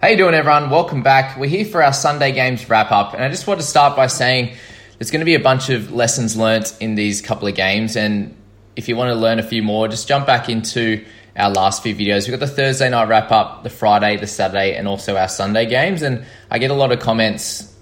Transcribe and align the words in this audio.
How 0.00 0.06
you 0.06 0.16
doing, 0.16 0.34
everyone? 0.34 0.70
Welcome 0.70 1.02
back. 1.02 1.36
We're 1.36 1.48
here 1.48 1.64
for 1.64 1.82
our 1.82 1.92
Sunday 1.92 2.30
games 2.30 2.70
wrap 2.70 2.92
up, 2.92 3.14
and 3.14 3.24
I 3.24 3.28
just 3.30 3.48
want 3.48 3.58
to 3.58 3.66
start 3.66 3.96
by 3.96 4.06
saying 4.06 4.56
there's 4.96 5.10
going 5.10 5.22
to 5.22 5.24
be 5.24 5.34
a 5.34 5.40
bunch 5.40 5.70
of 5.70 5.90
lessons 5.90 6.36
learnt 6.36 6.72
in 6.78 6.94
these 6.94 7.20
couple 7.20 7.48
of 7.48 7.56
games, 7.56 7.96
and 7.96 8.36
if 8.76 8.88
you 8.88 8.94
want 8.94 9.08
to 9.08 9.16
learn 9.16 9.40
a 9.40 9.42
few 9.42 9.60
more, 9.60 9.88
just 9.88 10.06
jump 10.06 10.24
back 10.24 10.48
into 10.48 11.04
our 11.34 11.50
last 11.50 11.82
few 11.82 11.96
videos. 11.96 12.28
We've 12.28 12.38
got 12.38 12.46
the 12.46 12.54
Thursday 12.54 12.88
night 12.88 13.08
wrap 13.08 13.32
up, 13.32 13.64
the 13.64 13.70
Friday, 13.70 14.16
the 14.18 14.28
Saturday, 14.28 14.76
and 14.76 14.86
also 14.86 15.16
our 15.16 15.26
Sunday 15.28 15.66
games, 15.66 16.02
and 16.02 16.24
I 16.48 16.60
get 16.60 16.70
a 16.70 16.74
lot 16.74 16.92
of 16.92 17.00
comments 17.00 17.74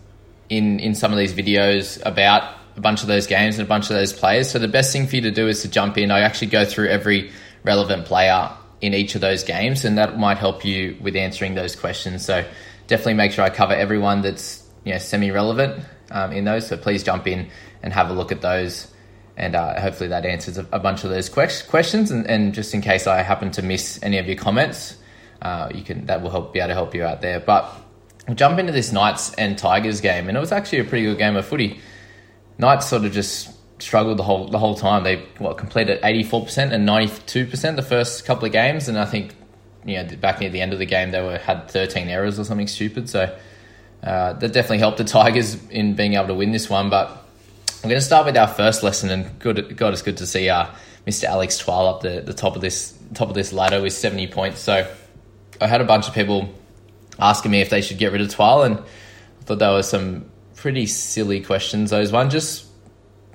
in 0.48 0.80
in 0.80 0.94
some 0.94 1.12
of 1.12 1.18
these 1.18 1.34
videos 1.34 2.00
about 2.06 2.50
a 2.78 2.80
bunch 2.80 3.02
of 3.02 3.08
those 3.08 3.26
games 3.26 3.58
and 3.58 3.66
a 3.66 3.68
bunch 3.68 3.90
of 3.90 3.96
those 3.96 4.14
players. 4.14 4.50
So 4.50 4.58
the 4.58 4.68
best 4.68 4.90
thing 4.90 5.06
for 5.06 5.16
you 5.16 5.22
to 5.22 5.30
do 5.30 5.48
is 5.48 5.60
to 5.62 5.68
jump 5.68 5.98
in. 5.98 6.10
I 6.10 6.20
actually 6.20 6.46
go 6.46 6.64
through 6.64 6.88
every 6.88 7.30
relevant 7.62 8.06
player 8.06 8.56
in 8.80 8.94
each 8.94 9.14
of 9.14 9.20
those 9.20 9.42
games, 9.42 9.84
and 9.84 9.98
that 9.98 10.18
might 10.18 10.38
help 10.38 10.64
you 10.64 10.96
with 11.00 11.16
answering 11.16 11.54
those 11.54 11.74
questions. 11.74 12.24
So 12.24 12.44
definitely 12.86 13.14
make 13.14 13.32
sure 13.32 13.44
I 13.44 13.50
cover 13.50 13.74
everyone 13.74 14.22
that's 14.22 14.62
you 14.84 14.92
know 14.92 14.98
semi 14.98 15.30
relevant 15.30 15.84
um, 16.10 16.32
in 16.32 16.44
those. 16.44 16.66
So 16.66 16.76
please 16.76 17.02
jump 17.02 17.26
in 17.26 17.48
and 17.82 17.92
have 17.92 18.10
a 18.10 18.12
look 18.12 18.32
at 18.32 18.40
those, 18.40 18.92
and 19.36 19.54
uh, 19.54 19.80
hopefully 19.80 20.08
that 20.10 20.26
answers 20.26 20.58
a, 20.58 20.78
bunch 20.78 21.04
of 21.04 21.10
those 21.10 21.28
que- 21.28 21.68
questions. 21.68 22.10
And, 22.10 22.26
and, 22.26 22.54
just 22.54 22.74
in 22.74 22.80
case 22.80 23.06
I 23.06 23.22
happen 23.22 23.50
to 23.52 23.62
miss 23.62 24.02
any 24.02 24.18
of 24.18 24.26
your 24.26 24.36
comments, 24.36 24.96
uh, 25.42 25.70
you 25.74 25.82
can 25.82 26.06
that 26.06 26.22
will 26.22 26.30
help 26.30 26.52
be 26.52 26.60
able 26.60 26.68
to 26.68 26.74
help 26.74 26.94
you 26.94 27.04
out 27.04 27.22
there. 27.22 27.40
But 27.40 27.70
we'll 28.26 28.36
jump 28.36 28.58
into 28.58 28.72
this 28.72 28.92
Knights 28.92 29.34
and 29.34 29.56
Tigers 29.56 30.00
game, 30.00 30.28
and 30.28 30.36
it 30.36 30.40
was 30.40 30.52
actually 30.52 30.80
a 30.80 30.84
pretty 30.84 31.04
good 31.04 31.18
game 31.18 31.36
of 31.36 31.46
footy. 31.46 31.80
Knights 32.58 32.86
sort 32.86 33.04
of 33.04 33.12
just 33.12 33.50
struggled 33.78 34.18
the 34.18 34.22
whole 34.22 34.48
the 34.48 34.58
whole 34.58 34.74
time. 34.74 35.04
They 35.04 35.24
what 35.38 35.58
completed 35.58 36.00
eighty 36.02 36.22
four 36.22 36.44
percent 36.44 36.72
and 36.72 36.86
ninety 36.86 37.12
two 37.26 37.46
percent 37.46 37.76
the 37.76 37.82
first 37.82 38.24
couple 38.24 38.46
of 38.46 38.52
games, 38.52 38.88
and 38.88 38.98
I 38.98 39.04
think 39.04 39.34
you 39.84 39.96
know 39.96 40.16
back 40.16 40.40
near 40.40 40.50
the 40.50 40.60
end 40.60 40.72
of 40.72 40.78
the 40.78 40.86
game 40.86 41.10
they 41.10 41.22
were 41.22 41.38
had 41.38 41.70
thirteen 41.70 42.08
errors 42.08 42.38
or 42.38 42.44
something 42.44 42.66
stupid. 42.66 43.08
So 43.08 43.36
uh, 44.02 44.32
that 44.34 44.52
definitely 44.52 44.78
helped 44.78 44.98
the 44.98 45.04
Tigers 45.18 45.62
in 45.68 45.94
being 45.94 46.14
able 46.14 46.28
to 46.28 46.34
win 46.34 46.52
this 46.52 46.70
one. 46.70 46.90
But 46.90 47.08
I'm 47.82 47.90
going 47.90 48.00
to 48.00 48.06
start 48.06 48.26
with 48.26 48.36
our 48.36 48.48
first 48.48 48.82
lesson, 48.82 49.10
and 49.10 49.38
good 49.38 49.76
God, 49.76 49.92
it's 49.92 50.02
good 50.02 50.16
to 50.18 50.26
see 50.26 50.48
uh, 50.48 50.66
Mr. 51.06 51.24
Alex 51.24 51.58
Twal 51.58 51.86
up 51.86 52.02
the, 52.02 52.20
the 52.20 52.34
top 52.34 52.56
of 52.56 52.62
this 52.62 52.96
top 53.14 53.28
of 53.28 53.34
this 53.34 53.52
ladder 53.52 53.80
with 53.82 53.92
seventy 53.92 54.26
points. 54.26 54.60
So 54.60 54.90
I 55.60 55.66
had 55.66 55.80
a 55.80 55.84
bunch 55.84 56.08
of 56.08 56.14
people 56.14 56.52
asking 57.18 57.50
me 57.50 57.60
if 57.60 57.70
they 57.70 57.80
should 57.80 57.98
get 57.98 58.12
rid 58.12 58.20
of 58.20 58.30
Twal, 58.30 58.62
and 58.62 58.78
I 58.78 59.44
thought 59.44 59.58
there 59.58 59.72
were 59.72 59.82
some 59.82 60.26
pretty 60.54 60.86
silly 60.86 61.40
questions. 61.40 61.90
Those 61.90 62.10
one 62.10 62.30
just 62.30 62.66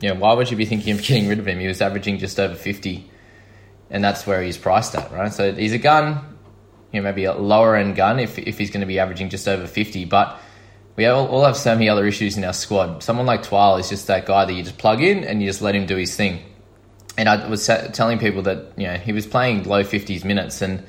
you 0.01 0.09
know, 0.09 0.15
why 0.15 0.33
would 0.33 0.49
you 0.49 0.57
be 0.57 0.65
thinking 0.65 0.93
of 0.93 1.03
getting 1.03 1.27
rid 1.27 1.39
of 1.39 1.47
him? 1.47 1.59
He 1.59 1.67
was 1.67 1.81
averaging 1.81 2.17
just 2.17 2.39
over 2.39 2.55
50, 2.55 3.09
and 3.89 4.03
that's 4.03 4.25
where 4.25 4.41
he's 4.41 4.57
priced 4.57 4.95
at, 4.95 5.11
right? 5.11 5.31
So 5.31 5.53
he's 5.53 5.73
a 5.73 5.77
gun, 5.77 6.37
you 6.91 6.99
know, 6.99 7.03
maybe 7.03 7.25
a 7.25 7.33
lower 7.33 7.75
end 7.75 7.95
gun 7.95 8.19
if, 8.19 8.37
if 8.39 8.57
he's 8.57 8.71
going 8.71 8.81
to 8.81 8.87
be 8.87 8.99
averaging 8.99 9.29
just 9.29 9.47
over 9.47 9.67
50, 9.67 10.05
but 10.05 10.39
we 10.95 11.05
all, 11.05 11.27
all 11.27 11.45
have 11.45 11.55
so 11.55 11.73
many 11.73 11.87
other 11.87 12.05
issues 12.05 12.35
in 12.35 12.43
our 12.43 12.53
squad. 12.53 13.03
Someone 13.03 13.25
like 13.25 13.43
Twal 13.43 13.77
is 13.77 13.89
just 13.89 14.07
that 14.07 14.25
guy 14.25 14.45
that 14.45 14.53
you 14.53 14.63
just 14.63 14.77
plug 14.77 15.01
in 15.01 15.23
and 15.23 15.41
you 15.41 15.47
just 15.47 15.61
let 15.61 15.75
him 15.75 15.85
do 15.85 15.95
his 15.95 16.15
thing. 16.15 16.41
And 17.17 17.29
I 17.29 17.47
was 17.47 17.65
telling 17.93 18.17
people 18.19 18.41
that, 18.43 18.73
you 18.77 18.87
know, 18.87 18.95
he 18.95 19.13
was 19.13 19.27
playing 19.27 19.63
low 19.63 19.83
50s 19.83 20.23
minutes, 20.23 20.61
and 20.61 20.83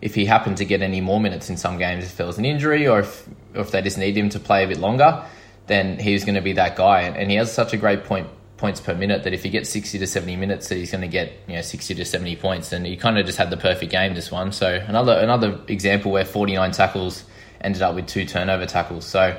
if 0.00 0.14
he 0.14 0.24
happened 0.24 0.58
to 0.58 0.64
get 0.64 0.82
any 0.82 1.00
more 1.00 1.18
minutes 1.18 1.50
in 1.50 1.56
some 1.56 1.78
games, 1.78 2.04
if 2.04 2.16
there 2.16 2.26
was 2.26 2.38
an 2.38 2.44
injury 2.44 2.86
or 2.86 3.00
if, 3.00 3.26
or 3.54 3.62
if 3.62 3.70
they 3.72 3.82
just 3.82 3.98
need 3.98 4.16
him 4.16 4.28
to 4.30 4.38
play 4.38 4.64
a 4.64 4.68
bit 4.68 4.78
longer, 4.78 5.24
then 5.66 5.98
he's 5.98 6.24
going 6.24 6.34
to 6.34 6.40
be 6.40 6.52
that 6.52 6.76
guy. 6.76 7.02
And, 7.02 7.16
and 7.16 7.30
he 7.30 7.36
has 7.36 7.52
such 7.52 7.72
a 7.72 7.76
great 7.76 8.04
point 8.04 8.28
points 8.62 8.80
per 8.80 8.94
minute 8.94 9.24
that 9.24 9.32
if 9.32 9.42
he 9.42 9.50
gets 9.50 9.68
60 9.70 9.98
to 9.98 10.06
70 10.06 10.36
minutes 10.36 10.68
that 10.68 10.76
he's 10.76 10.92
going 10.92 11.00
to 11.00 11.08
get 11.08 11.32
you 11.48 11.56
know 11.56 11.62
60 11.62 11.96
to 11.96 12.04
70 12.04 12.36
points 12.36 12.72
and 12.72 12.86
he 12.86 12.96
kind 12.96 13.18
of 13.18 13.26
just 13.26 13.36
had 13.36 13.50
the 13.50 13.56
perfect 13.56 13.90
game 13.90 14.14
this 14.14 14.30
one. 14.30 14.52
So 14.52 14.72
another 14.86 15.14
another 15.14 15.60
example 15.66 16.12
where 16.12 16.24
49 16.24 16.70
tackles 16.70 17.24
ended 17.60 17.82
up 17.82 17.96
with 17.96 18.06
two 18.06 18.24
turnover 18.24 18.64
tackles. 18.64 19.04
So 19.04 19.36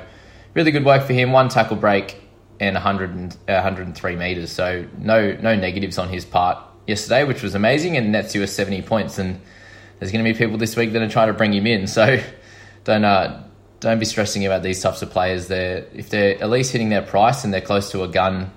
really 0.52 0.72
good 0.72 0.84
work 0.84 1.06
for 1.06 1.14
him. 1.14 1.32
One 1.32 1.48
tackle 1.48 1.78
break 1.78 2.20
and 2.60 2.74
100 2.74 3.10
and, 3.10 3.32
uh, 3.48 3.64
103 3.64 4.14
meters. 4.14 4.52
So 4.52 4.86
no 4.98 5.32
no 5.40 5.56
negatives 5.56 5.96
on 5.96 6.10
his 6.10 6.26
part 6.26 6.58
yesterday 6.86 7.24
which 7.24 7.42
was 7.42 7.54
amazing 7.54 7.96
and 7.96 8.12
nets 8.12 8.34
you 8.34 8.42
a 8.42 8.46
70 8.46 8.82
points. 8.82 9.18
And 9.18 9.40
there's 9.98 10.12
going 10.12 10.22
to 10.22 10.30
be 10.30 10.36
people 10.36 10.58
this 10.58 10.76
week 10.76 10.92
that 10.92 11.00
are 11.00 11.08
trying 11.08 11.28
to 11.28 11.32
bring 11.32 11.54
him 11.54 11.66
in. 11.66 11.86
So 11.86 12.20
don't 12.84 13.06
uh, 13.06 13.42
don't 13.80 13.98
be 13.98 14.04
stressing 14.04 14.44
about 14.44 14.62
these 14.62 14.82
types 14.82 15.00
of 15.00 15.08
players. 15.08 15.48
They're 15.48 15.86
if 15.94 16.10
they're 16.10 16.42
at 16.42 16.50
least 16.50 16.72
hitting 16.72 16.90
their 16.90 17.00
price 17.00 17.42
and 17.42 17.54
they're 17.54 17.62
close 17.62 17.90
to 17.92 18.02
a 18.02 18.08
gun 18.08 18.50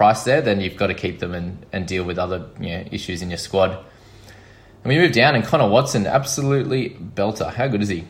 price 0.00 0.24
there, 0.24 0.40
then 0.40 0.62
you've 0.62 0.78
got 0.78 0.86
to 0.86 0.94
keep 0.94 1.18
them 1.18 1.34
and, 1.34 1.66
and 1.74 1.86
deal 1.86 2.04
with 2.04 2.18
other 2.18 2.48
you 2.58 2.70
know, 2.70 2.84
issues 2.90 3.20
in 3.20 3.28
your 3.28 3.36
squad. 3.36 3.72
And 3.72 4.86
we 4.86 4.96
move 4.96 5.12
down, 5.12 5.34
and 5.34 5.44
Connor 5.44 5.68
Watson, 5.68 6.06
absolutely 6.06 6.88
belter. 6.88 7.52
How 7.52 7.68
good 7.68 7.82
is 7.82 7.90
he? 7.90 8.06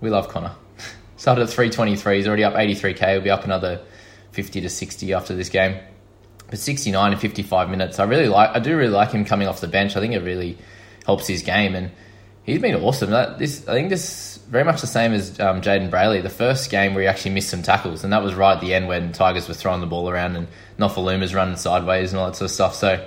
We 0.00 0.10
love 0.10 0.28
Connor. 0.28 0.52
Started 1.16 1.42
at 1.42 1.50
323, 1.50 2.16
he's 2.16 2.28
already 2.28 2.44
up 2.44 2.54
83k. 2.54 3.10
He'll 3.10 3.20
be 3.22 3.30
up 3.30 3.42
another 3.42 3.80
50 4.30 4.60
to 4.60 4.68
60 4.68 5.12
after 5.12 5.34
this 5.34 5.48
game. 5.48 5.80
But 6.48 6.60
69 6.60 7.10
and 7.10 7.20
55 7.20 7.70
minutes, 7.70 7.98
I 7.98 8.04
really 8.04 8.28
like. 8.28 8.50
I 8.50 8.60
do 8.60 8.76
really 8.76 8.92
like 8.92 9.10
him 9.10 9.24
coming 9.24 9.48
off 9.48 9.60
the 9.60 9.66
bench. 9.66 9.96
I 9.96 10.00
think 10.00 10.14
it 10.14 10.22
really 10.22 10.58
helps 11.04 11.26
his 11.26 11.42
game, 11.42 11.74
and 11.74 11.90
he's 12.44 12.60
been 12.60 12.76
awesome. 12.76 13.10
That 13.10 13.40
this, 13.40 13.66
I 13.66 13.72
think 13.72 13.88
this 13.88 14.33
very 14.48 14.64
much 14.64 14.80
the 14.80 14.86
same 14.86 15.12
as 15.12 15.38
um, 15.40 15.60
Jayden 15.60 15.90
Brailey. 15.90 16.22
The 16.22 16.30
first 16.30 16.70
game 16.70 16.94
where 16.94 17.02
he 17.02 17.08
actually 17.08 17.32
missed 17.32 17.50
some 17.50 17.62
tackles, 17.62 18.04
and 18.04 18.12
that 18.12 18.22
was 18.22 18.34
right 18.34 18.54
at 18.54 18.60
the 18.60 18.74
end 18.74 18.88
when 18.88 19.12
Tigers 19.12 19.48
were 19.48 19.54
throwing 19.54 19.80
the 19.80 19.86
ball 19.86 20.08
around 20.08 20.36
and 20.36 20.48
Nofoaluma's 20.78 21.34
running 21.34 21.56
sideways 21.56 22.12
and 22.12 22.20
all 22.20 22.26
that 22.26 22.36
sort 22.36 22.50
of 22.50 22.54
stuff. 22.54 22.74
So 22.74 23.06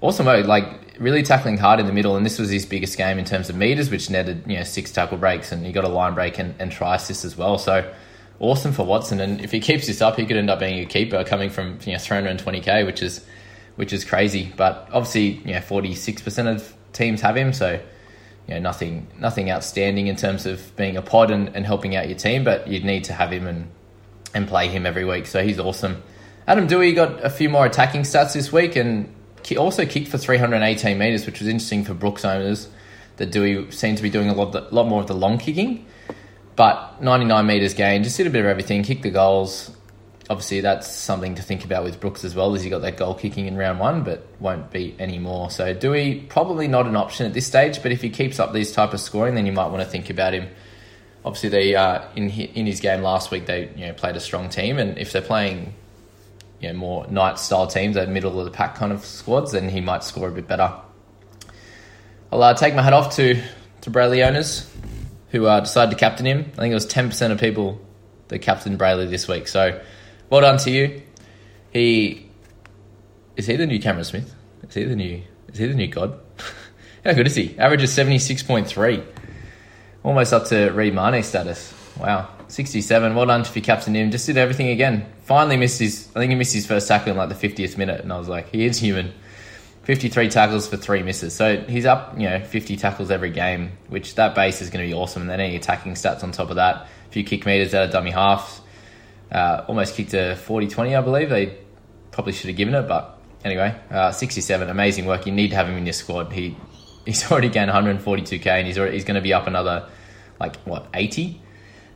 awesome 0.00 0.26
mode, 0.26 0.46
like 0.46 0.66
really 0.98 1.22
tackling 1.22 1.58
hard 1.58 1.80
in 1.80 1.86
the 1.86 1.92
middle, 1.92 2.16
and 2.16 2.24
this 2.24 2.38
was 2.38 2.50
his 2.50 2.66
biggest 2.66 2.96
game 2.96 3.18
in 3.18 3.24
terms 3.24 3.48
of 3.48 3.56
meters, 3.56 3.90
which 3.90 4.10
netted 4.10 4.44
you 4.46 4.56
know 4.56 4.64
six 4.64 4.92
tackle 4.92 5.18
breaks, 5.18 5.52
and 5.52 5.64
he 5.64 5.72
got 5.72 5.84
a 5.84 5.88
line 5.88 6.14
break 6.14 6.38
and, 6.38 6.54
and 6.58 6.72
try 6.72 6.96
assist 6.96 7.24
as 7.24 7.36
well. 7.36 7.58
So 7.58 7.92
awesome 8.38 8.72
for 8.72 8.84
Watson, 8.84 9.20
and 9.20 9.40
if 9.40 9.50
he 9.50 9.60
keeps 9.60 9.86
this 9.86 10.00
up, 10.02 10.16
he 10.16 10.26
could 10.26 10.36
end 10.36 10.50
up 10.50 10.58
being 10.58 10.80
a 10.80 10.86
keeper 10.86 11.22
coming 11.24 11.50
from 11.50 11.78
you 11.84 11.92
know 11.92 11.98
320k, 11.98 12.86
which 12.86 13.02
is 13.02 13.24
which 13.76 13.92
is 13.92 14.04
crazy. 14.04 14.52
But 14.56 14.88
obviously, 14.92 15.42
you 15.44 15.54
know, 15.54 15.60
46% 15.60 16.54
of 16.54 16.74
teams 16.92 17.20
have 17.20 17.36
him, 17.36 17.52
so 17.52 17.80
you 18.48 18.54
know, 18.54 18.60
nothing 18.60 19.08
nothing 19.18 19.50
outstanding 19.50 20.06
in 20.06 20.16
terms 20.16 20.46
of 20.46 20.74
being 20.76 20.96
a 20.96 21.02
pod 21.02 21.30
and, 21.30 21.54
and 21.54 21.66
helping 21.66 21.96
out 21.96 22.08
your 22.08 22.18
team, 22.18 22.44
but 22.44 22.68
you'd 22.68 22.84
need 22.84 23.04
to 23.04 23.12
have 23.12 23.32
him 23.32 23.46
and 23.46 23.70
and 24.34 24.46
play 24.46 24.68
him 24.68 24.86
every 24.86 25.04
week. 25.04 25.26
So 25.26 25.42
he's 25.42 25.58
awesome. 25.58 26.02
Adam 26.46 26.68
Doueihi 26.68 26.94
got 26.94 27.24
a 27.24 27.30
few 27.30 27.48
more 27.48 27.66
attacking 27.66 28.02
stats 28.02 28.34
this 28.34 28.52
week 28.52 28.76
and 28.76 29.12
also 29.56 29.86
kicked 29.86 30.08
for 30.08 30.18
318 30.18 30.98
metres, 30.98 31.26
which 31.26 31.40
was 31.40 31.48
interesting 31.48 31.84
for 31.84 31.94
Brooks 31.94 32.24
owners. 32.24 32.68
that 33.16 33.30
Doueihi 33.30 33.72
seemed 33.72 33.96
to 33.96 34.02
be 34.02 34.10
doing 34.10 34.28
a 34.28 34.34
lot, 34.34 34.52
the, 34.52 34.62
lot 34.70 34.86
more 34.86 35.00
of 35.00 35.06
the 35.06 35.14
long 35.14 35.38
kicking. 35.38 35.86
But 36.56 37.02
99 37.02 37.46
metres 37.46 37.74
gain, 37.74 38.02
just 38.02 38.16
did 38.16 38.26
a 38.26 38.30
bit 38.30 38.40
of 38.40 38.46
everything, 38.46 38.82
kicked 38.82 39.02
the 39.02 39.10
goals. 39.10 39.75
Obviously, 40.28 40.60
that's 40.60 40.90
something 40.90 41.36
to 41.36 41.42
think 41.42 41.64
about 41.64 41.84
with 41.84 42.00
Brooks 42.00 42.24
as 42.24 42.34
well, 42.34 42.54
as 42.56 42.62
he 42.64 42.68
got 42.68 42.82
that 42.82 42.96
goal 42.96 43.14
kicking 43.14 43.46
in 43.46 43.56
round 43.56 43.78
one, 43.78 44.02
but 44.02 44.26
won't 44.40 44.72
be 44.72 44.96
anymore. 44.98 45.50
So 45.50 45.72
Doueihi 45.72 46.28
probably 46.28 46.66
not 46.66 46.86
an 46.86 46.96
option 46.96 47.26
at 47.26 47.32
this 47.32 47.46
stage, 47.46 47.80
but 47.80 47.92
if 47.92 48.02
he 48.02 48.10
keeps 48.10 48.40
up 48.40 48.52
these 48.52 48.72
type 48.72 48.92
of 48.92 49.00
scoring, 49.00 49.36
then 49.36 49.46
you 49.46 49.52
might 49.52 49.68
want 49.68 49.84
to 49.84 49.88
think 49.88 50.10
about 50.10 50.34
him. 50.34 50.48
Obviously, 51.24 51.50
they 51.50 51.76
uh, 51.76 52.02
in 52.16 52.28
in 52.30 52.66
his 52.66 52.80
game 52.80 53.02
last 53.02 53.30
week, 53.30 53.46
they 53.46 53.70
you 53.76 53.86
know 53.86 53.92
played 53.92 54.16
a 54.16 54.20
strong 54.20 54.48
team, 54.48 54.78
and 54.78 54.98
if 54.98 55.12
they're 55.12 55.22
playing 55.22 55.74
you 56.60 56.68
know 56.68 56.74
more 56.74 57.06
night 57.06 57.38
style 57.38 57.68
teams, 57.68 57.96
a 57.96 58.06
middle 58.08 58.38
of 58.38 58.44
the 58.46 58.50
pack 58.50 58.74
kind 58.74 58.92
of 58.92 59.04
squads, 59.04 59.52
then 59.52 59.68
he 59.68 59.80
might 59.80 60.02
score 60.02 60.28
a 60.28 60.32
bit 60.32 60.48
better. 60.48 60.74
I'll 62.32 62.42
uh, 62.42 62.54
take 62.54 62.74
my 62.74 62.82
hat 62.82 62.92
off 62.92 63.14
to 63.16 63.40
to 63.82 63.90
Brailey 63.92 64.26
owners 64.26 64.68
who 65.30 65.46
uh, 65.46 65.60
decided 65.60 65.92
to 65.92 65.96
captain 65.96 66.26
him. 66.26 66.50
I 66.54 66.56
think 66.56 66.72
it 66.72 66.74
was 66.74 66.86
ten 66.86 67.08
percent 67.08 67.32
of 67.32 67.38
people 67.38 67.80
that 68.28 68.40
captained 68.40 68.78
Brailey 68.78 69.08
this 69.08 69.28
week. 69.28 69.46
So 69.46 69.80
well 70.30 70.40
done 70.40 70.58
to 70.58 70.70
you. 70.70 71.02
He 71.70 72.28
is 73.36 73.46
he 73.46 73.56
the 73.56 73.66
new 73.66 73.80
Cameron 73.80 74.04
Smith? 74.04 74.34
Is 74.68 74.74
he 74.74 74.84
the 74.84 74.96
new? 74.96 75.22
Is 75.48 75.58
he 75.58 75.66
the 75.66 75.74
new 75.74 75.88
god? 75.88 76.18
How 77.04 77.12
good 77.12 77.26
is 77.26 77.34
he? 77.34 77.56
Averages 77.58 77.92
seventy 77.92 78.18
six 78.18 78.42
point 78.42 78.66
three, 78.66 79.02
almost 80.02 80.32
up 80.32 80.46
to 80.46 80.70
Reed 80.70 80.94
Mahoney 80.94 81.22
status. 81.22 81.72
Wow, 81.98 82.28
sixty 82.48 82.80
seven. 82.80 83.14
Well 83.14 83.26
done 83.26 83.42
if 83.42 83.54
you 83.54 83.62
captained 83.62 83.96
him. 83.96 84.10
Just 84.10 84.26
did 84.26 84.36
everything 84.36 84.68
again. 84.68 85.06
Finally 85.22 85.56
missed 85.56 85.80
his. 85.80 86.08
I 86.14 86.20
think 86.20 86.30
he 86.30 86.36
missed 86.36 86.54
his 86.54 86.66
first 86.66 86.88
tackle 86.88 87.12
in 87.12 87.18
like 87.18 87.28
the 87.28 87.34
fiftieth 87.34 87.76
minute, 87.78 88.00
and 88.00 88.12
I 88.12 88.18
was 88.18 88.28
like, 88.28 88.50
he 88.50 88.64
is 88.64 88.78
human. 88.78 89.12
53 89.86 90.30
tackles 90.30 90.66
for 90.66 90.76
three 90.76 91.04
misses. 91.04 91.32
So 91.32 91.58
he's 91.58 91.86
up, 91.86 92.18
you 92.18 92.28
know, 92.28 92.40
50 92.40 92.76
tackles 92.76 93.08
every 93.12 93.30
game, 93.30 93.70
which 93.88 94.16
that 94.16 94.34
base 94.34 94.60
is 94.60 94.68
going 94.68 94.84
to 94.84 94.90
be 94.90 94.92
awesome. 94.92 95.22
And 95.22 95.30
then 95.30 95.38
any 95.38 95.54
attacking 95.54 95.94
stats 95.94 96.24
on 96.24 96.32
top 96.32 96.50
of 96.50 96.56
that. 96.56 96.88
A 97.06 97.10
few 97.10 97.22
kick 97.22 97.46
meters 97.46 97.72
out 97.72 97.84
of 97.84 97.90
dummy 97.92 98.10
half. 98.10 98.60
Uh, 99.30 99.64
almost 99.66 99.94
kicked 99.94 100.14
a 100.14 100.36
40 100.36 100.68
20, 100.68 100.94
I 100.94 101.00
believe. 101.00 101.30
They 101.30 101.58
probably 102.10 102.32
should 102.32 102.48
have 102.48 102.56
given 102.56 102.74
it, 102.74 102.86
but 102.88 103.18
anyway, 103.44 103.74
uh, 103.90 104.12
67. 104.12 104.68
Amazing 104.70 105.06
work. 105.06 105.26
You 105.26 105.32
need 105.32 105.50
to 105.50 105.56
have 105.56 105.68
him 105.68 105.76
in 105.76 105.86
your 105.86 105.92
squad. 105.92 106.32
He 106.32 106.56
He's 107.06 107.30
already 107.30 107.48
gained 107.48 107.70
142k 107.70 108.46
and 108.46 108.66
he's, 108.66 108.76
he's 108.76 109.04
going 109.04 109.14
to 109.14 109.20
be 109.20 109.32
up 109.32 109.46
another, 109.46 109.88
like, 110.40 110.56
what, 110.62 110.88
80 110.92 111.40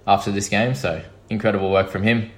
after 0.07 0.31
this 0.31 0.49
game. 0.49 0.77
So 0.77 1.03
incredible 1.29 1.71
work 1.73 1.91
from 1.91 2.05
him. 2.05 2.31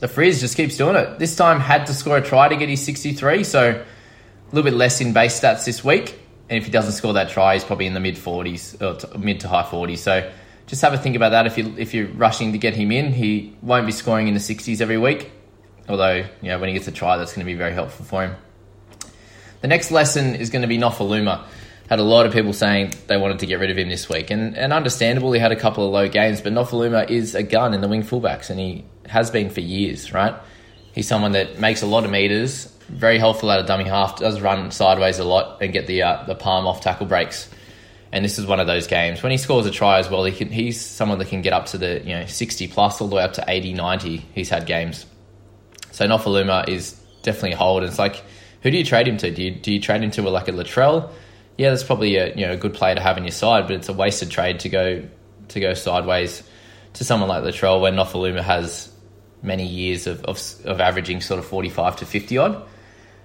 The 0.00 0.08
Frizz 0.08 0.40
just 0.40 0.56
keeps 0.56 0.78
doing 0.78 0.96
it. 0.96 1.18
This 1.18 1.36
time 1.36 1.60
had 1.60 1.86
to 1.86 1.92
score 1.92 2.16
a 2.16 2.22
try 2.22 2.48
to 2.48 2.56
get 2.56 2.70
his 2.70 2.82
63. 2.82 3.44
So 3.44 3.70
a 3.72 4.54
little 4.54 4.68
bit 4.68 4.76
less 4.76 5.02
in 5.02 5.12
base 5.12 5.38
stats 5.38 5.66
this 5.66 5.84
week. 5.84 6.18
And 6.48 6.56
if 6.56 6.64
he 6.64 6.70
doesn't 6.70 6.92
score 6.92 7.12
that 7.12 7.28
try, 7.28 7.54
he's 7.54 7.64
probably 7.64 7.86
in 7.86 7.92
the 7.92 8.00
mid 8.00 8.16
40s, 8.16 8.80
or 8.80 8.98
t- 8.98 9.18
mid 9.18 9.40
to 9.40 9.48
high 9.48 9.64
40s. 9.64 9.98
So 9.98 10.32
just 10.68 10.82
have 10.82 10.92
a 10.92 10.98
think 10.98 11.16
about 11.16 11.30
that. 11.30 11.46
If 11.46 11.58
you 11.58 11.74
if 11.76 11.94
you're 11.94 12.08
rushing 12.08 12.52
to 12.52 12.58
get 12.58 12.74
him 12.74 12.92
in, 12.92 13.12
he 13.12 13.56
won't 13.62 13.86
be 13.86 13.92
scoring 13.92 14.28
in 14.28 14.34
the 14.34 14.40
60s 14.40 14.80
every 14.80 14.98
week. 14.98 15.32
Although, 15.88 16.16
you 16.42 16.48
know, 16.48 16.58
when 16.58 16.68
he 16.68 16.74
gets 16.74 16.86
a 16.86 16.92
try, 16.92 17.16
that's 17.16 17.32
going 17.32 17.44
to 17.44 17.50
be 17.50 17.54
very 17.56 17.72
helpful 17.72 18.04
for 18.04 18.22
him. 18.22 18.36
The 19.62 19.68
next 19.68 19.90
lesson 19.90 20.34
is 20.34 20.50
going 20.50 20.62
to 20.62 20.68
be 20.68 20.78
Nofoaluma. 20.78 21.44
Had 21.88 21.98
a 21.98 22.02
lot 22.02 22.26
of 22.26 22.34
people 22.34 22.52
saying 22.52 22.92
they 23.06 23.16
wanted 23.16 23.38
to 23.38 23.46
get 23.46 23.58
rid 23.58 23.70
of 23.70 23.78
him 23.78 23.88
this 23.88 24.10
week, 24.10 24.30
and, 24.30 24.54
and 24.58 24.74
understandable, 24.74 25.32
he 25.32 25.40
had 25.40 25.52
a 25.52 25.56
couple 25.56 25.86
of 25.86 25.90
low 25.90 26.06
games, 26.06 26.42
but 26.42 26.52
Nofoaluma 26.52 27.08
is 27.08 27.34
a 27.34 27.42
gun 27.42 27.72
in 27.72 27.80
the 27.80 27.88
wing 27.88 28.02
fullbacks, 28.02 28.50
and 28.50 28.60
he 28.60 28.84
has 29.06 29.30
been 29.30 29.48
for 29.48 29.60
years, 29.60 30.12
right? 30.12 30.34
He's 30.92 31.08
someone 31.08 31.32
that 31.32 31.58
makes 31.58 31.80
a 31.80 31.86
lot 31.86 32.04
of 32.04 32.10
meters, 32.10 32.66
very 32.88 33.18
helpful 33.18 33.48
out 33.48 33.58
of 33.58 33.66
dummy 33.66 33.84
half, 33.84 34.18
does 34.18 34.42
run 34.42 34.70
sideways 34.70 35.18
a 35.18 35.24
lot 35.24 35.62
and 35.62 35.72
get 35.72 35.86
the 35.86 36.02
uh, 36.02 36.24
the 36.24 36.34
palm 36.34 36.66
off 36.66 36.82
tackle 36.82 37.06
breaks. 37.06 37.48
And 38.10 38.24
this 38.24 38.38
is 38.38 38.46
one 38.46 38.58
of 38.58 38.66
those 38.66 38.86
games. 38.86 39.22
When 39.22 39.32
he 39.32 39.38
scores 39.38 39.66
a 39.66 39.70
try 39.70 39.98
as 39.98 40.08
well, 40.08 40.24
he 40.24 40.32
can, 40.32 40.48
he's 40.48 40.80
someone 40.80 41.18
that 41.18 41.28
can 41.28 41.42
get 41.42 41.52
up 41.52 41.66
to 41.66 41.78
the 41.78 42.00
you 42.00 42.14
know 42.14 42.26
60 42.26 42.68
plus 42.68 43.00
all 43.00 43.08
the 43.08 43.16
way 43.16 43.22
up 43.22 43.34
to 43.34 43.44
80, 43.46 43.74
90. 43.74 44.16
He's 44.34 44.48
had 44.48 44.66
games. 44.66 45.04
So 45.90 46.06
Nofoaluma 46.06 46.68
is 46.68 46.92
definitely 47.22 47.52
a 47.52 47.56
hold. 47.56 47.82
And 47.82 47.90
it's 47.90 47.98
like, 47.98 48.22
who 48.62 48.70
do 48.70 48.78
you 48.78 48.84
trade 48.84 49.06
him 49.06 49.18
to? 49.18 49.30
Do 49.30 49.42
you, 49.42 49.50
do 49.50 49.72
you 49.72 49.80
trade 49.80 50.02
him 50.02 50.10
to 50.12 50.22
a, 50.22 50.30
like 50.30 50.48
a 50.48 50.52
Latrell? 50.52 51.10
Yeah, 51.58 51.70
that's 51.70 51.84
probably 51.84 52.16
a 52.16 52.34
you 52.34 52.46
know 52.46 52.52
a 52.52 52.56
good 52.56 52.74
player 52.74 52.94
to 52.94 53.00
have 53.00 53.18
in 53.18 53.24
your 53.24 53.32
side, 53.32 53.66
but 53.66 53.76
it's 53.76 53.88
a 53.88 53.92
wasted 53.92 54.30
trade 54.30 54.60
to 54.60 54.68
go 54.68 55.08
to 55.48 55.60
go 55.60 55.74
sideways 55.74 56.42
to 56.94 57.04
someone 57.04 57.28
like 57.28 57.42
Latrell 57.42 57.80
when 57.80 57.94
Nofoaluma 57.94 58.42
has 58.42 58.90
many 59.42 59.66
years 59.66 60.06
of, 60.06 60.24
of, 60.24 60.40
of 60.64 60.80
averaging 60.80 61.20
sort 61.20 61.38
of 61.38 61.46
45 61.46 61.96
to 61.96 62.06
50 62.06 62.38
odd. 62.38 62.68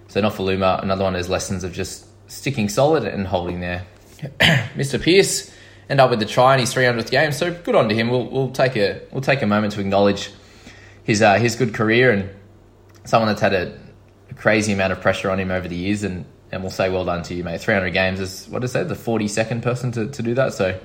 So 0.07 0.21
Nofoaluma, 0.21 0.83
another 0.83 1.03
one 1.03 1.13
his 1.15 1.29
lessons 1.29 1.63
of 1.63 1.73
just 1.73 2.05
sticking 2.29 2.69
solid 2.69 3.03
and 3.03 3.25
holding 3.25 3.59
there. 3.61 3.85
Mr. 4.75 5.01
Pearce 5.01 5.51
end 5.89 5.99
up 5.99 6.09
with 6.09 6.19
the 6.19 6.25
try 6.25 6.53
in 6.53 6.59
his 6.59 6.73
300th 6.73 7.11
game, 7.11 7.31
so 7.31 7.53
good 7.53 7.75
on 7.75 7.89
to 7.89 7.95
him. 7.95 8.09
We'll, 8.09 8.27
we'll 8.29 8.51
take 8.51 8.75
a 8.75 9.01
we'll 9.11 9.21
take 9.21 9.41
a 9.41 9.47
moment 9.47 9.73
to 9.73 9.81
acknowledge 9.81 10.31
his 11.03 11.21
uh, 11.21 11.35
his 11.35 11.55
good 11.55 11.73
career 11.73 12.11
and 12.11 12.29
someone 13.05 13.27
that's 13.27 13.41
had 13.41 13.53
a, 13.53 13.77
a, 14.29 14.33
crazy 14.33 14.71
amount 14.71 14.93
of 14.93 15.01
pressure 15.01 15.29
on 15.29 15.39
him 15.39 15.51
over 15.51 15.67
the 15.67 15.75
years, 15.75 16.03
and, 16.03 16.25
and 16.51 16.61
we'll 16.61 16.71
say 16.71 16.89
well 16.89 17.05
done 17.05 17.21
to 17.23 17.33
you, 17.33 17.43
mate. 17.43 17.59
300 17.59 17.89
games 17.91 18.19
is 18.19 18.47
what 18.47 18.63
is 18.63 18.73
that? 18.73 18.87
The 18.87 18.95
42nd 18.95 19.61
person 19.61 19.91
to, 19.93 20.07
to 20.09 20.23
do 20.23 20.33
that, 20.35 20.53
so 20.53 20.79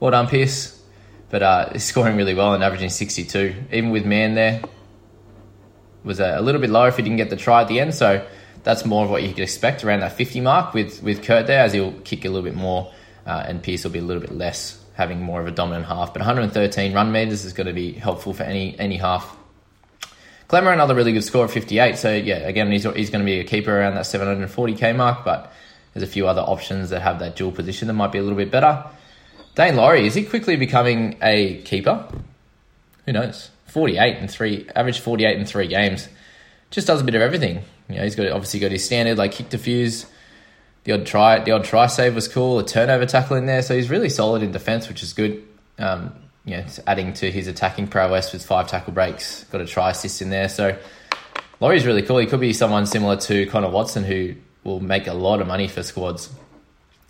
well 0.00 0.10
done, 0.10 0.28
Pearce. 0.28 0.80
But 1.30 1.42
uh, 1.42 1.70
he's 1.72 1.84
scoring 1.92 2.16
really 2.16 2.34
well 2.34 2.54
and 2.54 2.62
averaging 2.62 2.90
62, 2.90 3.54
even 3.72 3.90
with 3.90 4.04
Mann 4.04 4.34
there. 4.34 4.62
Was 6.04 6.20
a, 6.20 6.38
a 6.38 6.42
little 6.42 6.60
bit 6.60 6.70
lower 6.70 6.88
if 6.88 6.96
he 6.96 7.02
didn't 7.02 7.18
get 7.18 7.30
the 7.30 7.36
try 7.36 7.62
at 7.62 7.68
the 7.68 7.80
end, 7.80 7.94
so 7.94 8.26
that's 8.64 8.84
more 8.84 9.04
of 9.04 9.10
what 9.10 9.22
you 9.22 9.30
could 9.30 9.42
expect 9.42 9.84
around 9.84 10.00
that 10.00 10.12
50 10.12 10.40
mark 10.40 10.74
with, 10.74 11.02
with 11.02 11.22
Kurt 11.22 11.46
there, 11.46 11.64
as 11.64 11.72
he'll 11.72 11.92
kick 12.00 12.24
a 12.24 12.28
little 12.28 12.44
bit 12.44 12.54
more 12.54 12.92
uh, 13.26 13.44
and 13.46 13.62
Pearce 13.62 13.84
will 13.84 13.90
be 13.90 13.98
a 13.98 14.02
little 14.02 14.20
bit 14.20 14.32
less, 14.32 14.78
having 14.94 15.20
more 15.20 15.40
of 15.40 15.46
a 15.46 15.50
dominant 15.50 15.86
half. 15.86 16.12
But 16.12 16.20
113 16.20 16.92
run 16.92 17.12
meters 17.12 17.44
is 17.44 17.52
going 17.52 17.66
to 17.66 17.72
be 17.72 17.92
helpful 17.92 18.32
for 18.32 18.42
any 18.42 18.78
any 18.78 18.96
half. 18.96 19.36
Klemmer, 20.48 20.72
another 20.72 20.94
really 20.94 21.12
good 21.12 21.24
score 21.24 21.46
of 21.46 21.50
58. 21.50 21.96
So, 21.96 22.14
yeah, 22.14 22.36
again, 22.36 22.70
he's, 22.70 22.82
he's 22.82 23.08
going 23.08 23.24
to 23.24 23.24
be 23.24 23.40
a 23.40 23.44
keeper 23.44 23.74
around 23.74 23.94
that 23.94 24.04
740k 24.04 24.94
mark, 24.94 25.24
but 25.24 25.50
there's 25.94 26.02
a 26.02 26.12
few 26.12 26.28
other 26.28 26.42
options 26.42 26.90
that 26.90 27.00
have 27.00 27.20
that 27.20 27.36
dual 27.36 27.52
position 27.52 27.88
that 27.88 27.94
might 27.94 28.12
be 28.12 28.18
a 28.18 28.22
little 28.22 28.36
bit 28.36 28.50
better. 28.50 28.84
Daine 29.56 29.76
Laurie, 29.76 30.06
is 30.06 30.14
he 30.14 30.24
quickly 30.24 30.56
becoming 30.56 31.16
a 31.22 31.62
keeper? 31.62 32.06
Who 33.06 33.12
knows? 33.12 33.48
48 33.68 34.18
and 34.18 34.30
three, 34.30 34.68
average 34.76 35.00
48 35.00 35.38
in 35.38 35.46
three 35.46 35.68
games. 35.68 36.06
Just 36.70 36.86
does 36.86 37.00
a 37.00 37.04
bit 37.04 37.14
of 37.14 37.22
everything. 37.22 37.62
You 37.88 37.96
know, 37.96 38.04
he's 38.04 38.14
got 38.14 38.30
obviously 38.30 38.60
got 38.60 38.70
his 38.70 38.84
standard 38.84 39.18
like 39.18 39.32
kick 39.32 39.48
defuse. 39.48 40.06
The 40.84 40.92
odd 40.92 41.06
try, 41.06 41.38
the 41.38 41.52
odd 41.52 41.64
try 41.64 41.86
save 41.86 42.14
was 42.14 42.26
cool. 42.26 42.58
A 42.58 42.64
turnover 42.64 43.06
tackle 43.06 43.36
in 43.36 43.46
there, 43.46 43.62
so 43.62 43.76
he's 43.76 43.90
really 43.90 44.08
solid 44.08 44.42
in 44.42 44.50
defence, 44.50 44.88
which 44.88 45.02
is 45.02 45.12
good. 45.12 45.44
Um, 45.78 46.14
you 46.44 46.56
know, 46.56 46.64
adding 46.86 47.12
to 47.14 47.30
his 47.30 47.46
attacking 47.46 47.86
prowess 47.86 48.32
with 48.32 48.44
five 48.44 48.66
tackle 48.66 48.92
breaks, 48.92 49.44
got 49.44 49.60
a 49.60 49.66
try 49.66 49.90
assist 49.90 50.20
in 50.22 50.30
there. 50.30 50.48
So 50.48 50.76
Laurie's 51.60 51.86
really 51.86 52.02
cool. 52.02 52.18
He 52.18 52.26
could 52.26 52.40
be 52.40 52.52
someone 52.52 52.86
similar 52.86 53.16
to 53.16 53.46
Connor 53.46 53.70
Watson, 53.70 54.02
who 54.02 54.34
will 54.64 54.80
make 54.80 55.06
a 55.06 55.14
lot 55.14 55.40
of 55.40 55.46
money 55.46 55.68
for 55.68 55.84
squads. 55.84 56.28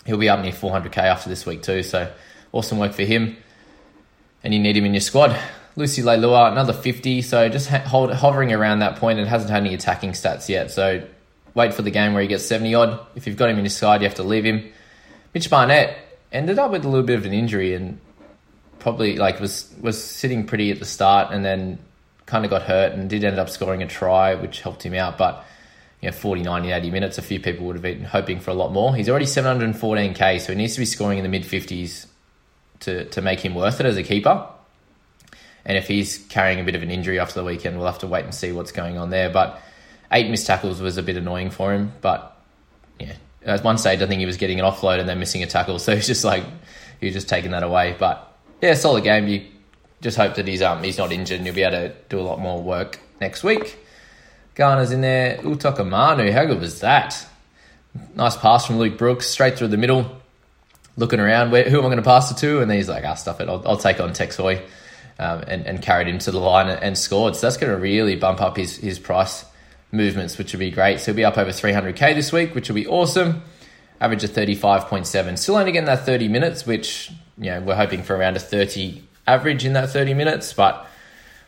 He'll 0.04 0.18
be 0.18 0.28
up 0.28 0.40
near 0.40 0.52
400k 0.52 0.98
after 0.98 1.30
this 1.30 1.46
week 1.46 1.62
too. 1.62 1.82
So 1.82 2.12
awesome 2.52 2.78
work 2.78 2.92
for 2.92 3.04
him. 3.04 3.36
And 4.44 4.52
you 4.52 4.60
need 4.60 4.76
him 4.76 4.84
in 4.84 4.92
your 4.92 5.00
squad. 5.00 5.38
Lucy 5.76 6.02
Leilua, 6.02 6.52
another 6.52 6.72
50. 6.72 7.22
So 7.22 7.48
just 7.48 7.68
hold, 7.68 8.12
hovering 8.12 8.52
around 8.52 8.80
that 8.80 8.96
point 8.96 9.18
and 9.18 9.28
hasn't 9.28 9.50
had 9.50 9.62
any 9.64 9.74
attacking 9.74 10.12
stats 10.12 10.48
yet. 10.48 10.70
So 10.70 11.06
wait 11.54 11.74
for 11.74 11.82
the 11.82 11.90
game 11.90 12.12
where 12.12 12.22
he 12.22 12.28
gets 12.28 12.44
70 12.44 12.74
odd. 12.74 13.06
If 13.14 13.26
you've 13.26 13.36
got 13.36 13.48
him 13.50 13.58
in 13.58 13.64
your 13.64 13.70
side, 13.70 14.02
you 14.02 14.08
have 14.08 14.16
to 14.16 14.22
leave 14.22 14.44
him. 14.44 14.70
Mitch 15.34 15.48
Barnett 15.48 15.96
ended 16.30 16.58
up 16.58 16.70
with 16.70 16.84
a 16.84 16.88
little 16.88 17.06
bit 17.06 17.18
of 17.18 17.24
an 17.24 17.32
injury 17.32 17.74
and 17.74 17.98
probably 18.78 19.16
like 19.16 19.38
was 19.38 19.72
was 19.80 20.02
sitting 20.02 20.46
pretty 20.46 20.70
at 20.70 20.78
the 20.78 20.84
start 20.84 21.32
and 21.32 21.44
then 21.44 21.78
kind 22.26 22.44
of 22.44 22.50
got 22.50 22.62
hurt 22.62 22.92
and 22.92 23.08
did 23.08 23.22
end 23.22 23.38
up 23.38 23.48
scoring 23.48 23.82
a 23.82 23.86
try 23.86 24.34
which 24.34 24.60
helped 24.60 24.84
him 24.84 24.92
out 24.94 25.16
but 25.16 25.44
you 26.00 26.08
know 26.10 26.12
40 26.12 26.42
90 26.42 26.72
80 26.72 26.90
minutes 26.90 27.16
a 27.16 27.22
few 27.22 27.38
people 27.38 27.66
would 27.66 27.76
have 27.76 27.82
been 27.82 28.02
hoping 28.02 28.40
for 28.40 28.50
a 28.50 28.54
lot 28.54 28.72
more 28.72 28.94
he's 28.96 29.08
already 29.08 29.26
714k 29.26 30.40
so 30.40 30.52
he 30.52 30.58
needs 30.58 30.74
to 30.74 30.80
be 30.80 30.84
scoring 30.84 31.18
in 31.18 31.22
the 31.22 31.28
mid 31.28 31.44
50s 31.44 32.06
to 32.80 33.04
to 33.04 33.22
make 33.22 33.38
him 33.38 33.54
worth 33.54 33.78
it 33.78 33.86
as 33.86 33.96
a 33.96 34.02
keeper 34.02 34.48
and 35.64 35.78
if 35.78 35.86
he's 35.86 36.18
carrying 36.28 36.60
a 36.60 36.64
bit 36.64 36.74
of 36.74 36.82
an 36.82 36.90
injury 36.90 37.18
after 37.18 37.34
the 37.34 37.44
weekend, 37.44 37.76
we'll 37.76 37.86
have 37.86 38.00
to 38.00 38.06
wait 38.06 38.24
and 38.24 38.34
see 38.34 38.52
what's 38.52 38.72
going 38.72 38.98
on 38.98 39.10
there. 39.10 39.30
But 39.30 39.60
eight 40.10 40.28
missed 40.28 40.46
tackles 40.46 40.80
was 40.80 40.96
a 40.96 41.02
bit 41.02 41.16
annoying 41.16 41.50
for 41.50 41.72
him. 41.72 41.92
But 42.00 42.36
yeah, 42.98 43.14
at 43.44 43.62
one 43.62 43.78
stage, 43.78 44.02
I 44.02 44.06
think 44.06 44.20
he 44.20 44.26
was 44.26 44.36
getting 44.36 44.58
an 44.58 44.66
offload 44.66 44.98
and 44.98 45.08
then 45.08 45.18
missing 45.18 45.42
a 45.42 45.46
tackle. 45.46 45.78
So 45.78 45.94
he's 45.94 46.06
just 46.06 46.24
like, 46.24 46.44
he 47.00 47.06
was 47.06 47.14
just 47.14 47.28
taking 47.28 47.52
that 47.52 47.62
away. 47.62 47.96
But 47.98 48.32
yeah, 48.60 48.74
solid 48.74 49.04
game. 49.04 49.28
You 49.28 49.46
just 50.00 50.16
hope 50.16 50.34
that 50.34 50.48
he's 50.48 50.62
um 50.62 50.82
he's 50.82 50.98
not 50.98 51.12
injured 51.12 51.38
and 51.38 51.46
he'll 51.46 51.54
be 51.54 51.62
able 51.62 51.88
to 51.88 51.94
do 52.08 52.18
a 52.18 52.22
lot 52.22 52.40
more 52.40 52.60
work 52.60 52.98
next 53.20 53.44
week. 53.44 53.78
Garner's 54.54 54.90
in 54.90 55.00
there. 55.00 55.38
Utoka 55.38 56.32
how 56.32 56.44
good 56.44 56.60
was 56.60 56.80
that? 56.80 57.26
Nice 58.14 58.36
pass 58.36 58.66
from 58.66 58.78
Luke 58.78 58.98
Brooks, 58.98 59.26
straight 59.26 59.56
through 59.56 59.68
the 59.68 59.76
middle. 59.76 60.20
Looking 60.96 61.20
around, 61.20 61.52
where, 61.52 61.68
who 61.70 61.78
am 61.78 61.86
I 61.86 61.88
going 61.88 61.96
to 61.96 62.02
pass 62.02 62.30
it 62.30 62.36
to? 62.38 62.60
And 62.60 62.70
then 62.70 62.76
he's 62.76 62.88
like, 62.88 63.02
ah, 63.04 63.14
stuff 63.14 63.40
it. 63.40 63.48
I'll, 63.48 63.66
I'll 63.66 63.78
take 63.78 63.98
on 63.98 64.12
Tex 64.12 64.36
Hoy 64.36 64.62
um, 65.22 65.44
and, 65.46 65.66
and, 65.66 65.80
carried 65.80 66.08
him 66.08 66.18
to 66.18 66.30
the 66.30 66.40
line 66.40 66.68
and, 66.68 66.82
and 66.82 66.98
scored. 66.98 67.36
So 67.36 67.46
that's 67.46 67.56
going 67.56 67.72
to 67.72 67.78
really 67.78 68.16
bump 68.16 68.40
up 68.40 68.56
his, 68.56 68.76
his 68.76 68.98
price 68.98 69.44
movements, 69.92 70.36
which 70.36 70.52
will 70.52 70.60
be 70.60 70.70
great. 70.70 70.98
So 70.98 71.06
he'll 71.06 71.16
be 71.16 71.24
up 71.24 71.38
over 71.38 71.50
300k 71.50 72.14
this 72.14 72.32
week, 72.32 72.54
which 72.54 72.68
will 72.68 72.74
be 72.74 72.86
awesome. 72.86 73.42
average 74.00 74.24
of 74.24 74.30
35.7. 74.30 75.38
Still 75.38 75.56
only 75.56 75.72
getting 75.72 75.86
that 75.86 76.04
30 76.04 76.28
minutes, 76.28 76.66
which, 76.66 77.12
you 77.38 77.50
know, 77.50 77.60
we're 77.60 77.76
hoping 77.76 78.02
for 78.02 78.16
around 78.16 78.36
a 78.36 78.40
30 78.40 79.02
average 79.26 79.64
in 79.64 79.74
that 79.74 79.90
30 79.90 80.14
minutes, 80.14 80.52
but 80.52 80.86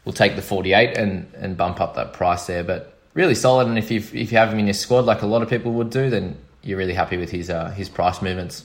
we'll 0.05 0.13
take 0.13 0.37
the 0.37 0.43
48 0.43 0.97
and, 0.97 1.33
and 1.35 1.57
bump 1.57 1.81
up 1.81 1.97
that 1.97 2.13
price 2.13 2.47
there. 2.47 2.63
But 2.63 2.97
really 3.15 3.35
solid, 3.35 3.67
and 3.67 3.79
if 3.79 3.91
you 3.91 3.99
if 3.99 4.31
you 4.31 4.39
have 4.39 4.53
him 4.53 4.59
in 4.59 4.67
your 4.67 4.75
squad 4.75 5.05
like 5.05 5.23
a 5.23 5.27
lot 5.27 5.43
of 5.43 5.49
people 5.49 5.73
would 5.73 5.91
do, 5.91 6.11
then 6.11 6.37
you're 6.63 6.79
really 6.79 6.95
happy 6.95 7.17
with 7.17 7.31
his 7.31 7.51
uh, 7.51 7.71
his 7.71 7.89
price 7.89 8.23
movements. 8.23 8.65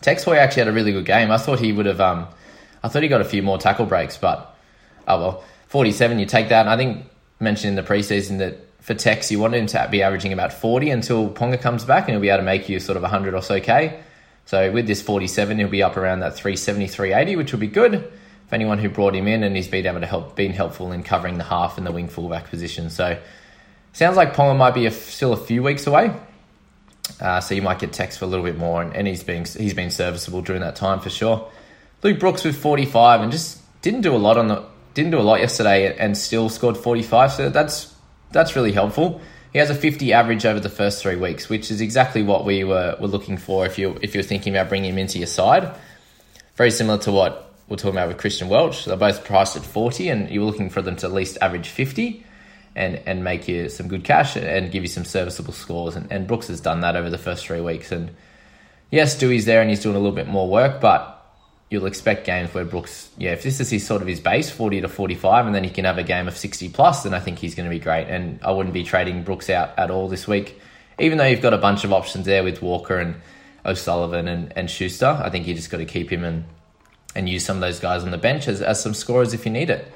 Tex 0.00 0.24
Hoy 0.24 0.36
actually 0.36 0.60
had 0.60 0.68
a 0.68 0.72
really 0.72 0.92
good 0.92 1.06
game. 1.06 1.30
I 1.30 1.38
thought 1.38 1.58
he 1.58 1.72
would 1.72 1.86
have. 1.86 2.00
Um, 2.00 2.28
I 2.82 2.88
thought 2.88 3.02
he 3.02 3.08
got 3.08 3.20
a 3.20 3.24
few 3.24 3.42
more 3.42 3.58
tackle 3.58 3.86
breaks, 3.86 4.16
but 4.16 4.54
oh 5.06 5.18
well. 5.18 5.44
47, 5.72 6.18
you 6.18 6.26
take 6.26 6.50
that. 6.50 6.60
And 6.60 6.68
I 6.68 6.76
think 6.76 7.06
mentioned 7.40 7.78
in 7.78 7.82
the 7.82 7.90
preseason 7.90 8.38
that 8.38 8.58
for 8.82 8.92
Tex, 8.92 9.30
you 9.30 9.38
want 9.38 9.54
him 9.54 9.66
to 9.68 9.88
be 9.90 10.02
averaging 10.02 10.34
about 10.34 10.52
40 10.52 10.90
until 10.90 11.30
Ponga 11.30 11.58
comes 11.58 11.84
back, 11.86 12.04
and 12.04 12.10
he'll 12.10 12.20
be 12.20 12.28
able 12.28 12.40
to 12.40 12.44
make 12.44 12.68
you 12.68 12.78
sort 12.78 12.96
of 12.96 13.02
100 13.02 13.32
or 13.32 13.40
so 13.40 13.58
K. 13.58 13.98
So 14.44 14.70
with 14.70 14.86
this 14.86 15.00
47, 15.00 15.56
he'll 15.58 15.68
be 15.68 15.82
up 15.82 15.96
around 15.96 16.20
that 16.20 16.34
370, 16.34 16.88
380, 16.88 17.36
which 17.36 17.52
will 17.52 17.60
be 17.60 17.68
good 17.68 18.12
for 18.48 18.54
anyone 18.54 18.78
who 18.78 18.90
brought 18.90 19.14
him 19.14 19.26
in, 19.26 19.42
and 19.44 19.56
he's 19.56 19.68
been 19.68 19.86
able 19.86 20.00
to 20.00 20.06
help, 20.06 20.36
been 20.36 20.52
helpful 20.52 20.92
in 20.92 21.02
covering 21.02 21.38
the 21.38 21.44
half 21.44 21.78
and 21.78 21.86
the 21.86 21.92
wing 21.92 22.08
fullback 22.08 22.50
position. 22.50 22.90
So 22.90 23.18
sounds 23.94 24.18
like 24.18 24.34
Ponga 24.34 24.54
might 24.54 24.74
be 24.74 24.84
a, 24.84 24.90
still 24.90 25.32
a 25.32 25.38
few 25.38 25.62
weeks 25.62 25.86
away. 25.86 26.14
Uh, 27.18 27.40
so 27.40 27.54
you 27.54 27.62
might 27.62 27.78
get 27.78 27.94
Tex 27.94 28.18
for 28.18 28.26
a 28.26 28.28
little 28.28 28.44
bit 28.44 28.58
more, 28.58 28.82
and, 28.82 28.94
and 28.94 29.06
he's 29.06 29.24
been 29.24 29.44
he's 29.44 29.74
been 29.74 29.90
serviceable 29.90 30.42
during 30.42 30.60
that 30.60 30.76
time 30.76 31.00
for 31.00 31.08
sure. 31.08 31.50
Luke 32.02 32.18
Brooks 32.18 32.42
with 32.42 32.56
45 32.56 33.20
and 33.20 33.30
just 33.30 33.60
didn't 33.80 34.00
do 34.00 34.14
a 34.14 34.18
lot 34.18 34.36
on 34.36 34.48
the 34.48 34.64
didn't 34.94 35.12
do 35.12 35.18
a 35.18 35.22
lot 35.22 35.40
yesterday 35.40 35.96
and 35.96 36.18
still 36.18 36.48
scored 36.48 36.76
45. 36.76 37.32
So 37.32 37.48
that's 37.48 37.94
that's 38.32 38.56
really 38.56 38.72
helpful. 38.72 39.20
He 39.52 39.58
has 39.58 39.70
a 39.70 39.74
50 39.74 40.12
average 40.12 40.46
over 40.46 40.60
the 40.60 40.70
first 40.70 41.02
three 41.02 41.16
weeks, 41.16 41.48
which 41.48 41.70
is 41.70 41.80
exactly 41.80 42.22
what 42.22 42.44
we 42.44 42.64
were, 42.64 42.96
were 42.98 43.06
looking 43.06 43.36
for 43.36 43.66
if 43.66 43.78
you 43.78 43.98
if 44.02 44.14
you're 44.14 44.24
thinking 44.24 44.54
about 44.54 44.68
bringing 44.68 44.92
him 44.92 44.98
into 44.98 45.18
your 45.18 45.26
side. 45.28 45.74
Very 46.56 46.70
similar 46.70 46.98
to 46.98 47.12
what 47.12 47.54
we're 47.68 47.76
talking 47.76 47.96
about 47.96 48.08
with 48.08 48.18
Christian 48.18 48.48
Welch. 48.48 48.84
They're 48.84 48.96
both 48.96 49.24
priced 49.24 49.56
at 49.56 49.62
40, 49.62 50.08
and 50.08 50.28
you're 50.30 50.44
looking 50.44 50.70
for 50.70 50.82
them 50.82 50.96
to 50.96 51.06
at 51.06 51.12
least 51.12 51.38
average 51.40 51.68
50 51.68 52.24
and 52.74 53.00
and 53.06 53.22
make 53.22 53.46
you 53.46 53.68
some 53.68 53.86
good 53.86 54.02
cash 54.02 54.36
and 54.36 54.72
give 54.72 54.82
you 54.82 54.88
some 54.88 55.04
serviceable 55.04 55.52
scores. 55.52 55.94
And, 55.94 56.10
and 56.10 56.26
Brooks 56.26 56.48
has 56.48 56.60
done 56.60 56.80
that 56.80 56.96
over 56.96 57.10
the 57.10 57.18
first 57.18 57.46
three 57.46 57.60
weeks. 57.60 57.92
And 57.92 58.10
yes, 58.90 59.20
Doueihi's 59.20 59.44
there 59.44 59.60
and 59.60 59.70
he's 59.70 59.82
doing 59.82 59.94
a 59.94 60.00
little 60.00 60.16
bit 60.16 60.26
more 60.26 60.48
work, 60.48 60.80
but 60.80 61.21
you'll 61.72 61.86
expect 61.86 62.26
games 62.26 62.52
where 62.52 62.66
Brooks, 62.66 63.08
yeah, 63.16 63.32
if 63.32 63.42
this 63.42 63.58
is 63.58 63.70
his 63.70 63.86
sort 63.86 64.02
of 64.02 64.08
his 64.08 64.20
base, 64.20 64.50
40 64.50 64.82
to 64.82 64.88
45, 64.88 65.46
and 65.46 65.54
then 65.54 65.64
he 65.64 65.70
can 65.70 65.86
have 65.86 65.96
a 65.96 66.02
game 66.02 66.28
of 66.28 66.36
60 66.36 66.68
plus, 66.68 67.02
then 67.02 67.14
I 67.14 67.18
think 67.18 67.38
he's 67.38 67.54
going 67.54 67.64
to 67.64 67.70
be 67.70 67.80
great. 67.80 68.08
And 68.08 68.38
I 68.42 68.52
wouldn't 68.52 68.74
be 68.74 68.84
trading 68.84 69.22
Brooks 69.22 69.48
out 69.48 69.78
at 69.78 69.90
all 69.90 70.06
this 70.08 70.28
week, 70.28 70.60
even 70.98 71.16
though 71.16 71.24
you've 71.24 71.40
got 71.40 71.54
a 71.54 71.58
bunch 71.58 71.84
of 71.84 71.92
options 71.92 72.26
there 72.26 72.44
with 72.44 72.60
Walker 72.60 72.98
and 72.98 73.16
O'Sullivan 73.64 74.28
and, 74.28 74.52
and 74.54 74.70
Schuster. 74.70 75.06
I 75.06 75.30
think 75.30 75.46
you 75.46 75.54
just 75.54 75.70
got 75.70 75.78
to 75.78 75.86
keep 75.86 76.10
him 76.10 76.24
and 76.24 76.44
and 77.14 77.28
use 77.28 77.44
some 77.44 77.58
of 77.58 77.60
those 77.60 77.78
guys 77.78 78.04
on 78.04 78.10
the 78.10 78.18
bench 78.18 78.48
as, 78.48 78.62
as 78.62 78.82
some 78.82 78.94
scorers 78.94 79.34
if 79.34 79.44
you 79.44 79.52
need 79.52 79.68
it. 79.68 79.86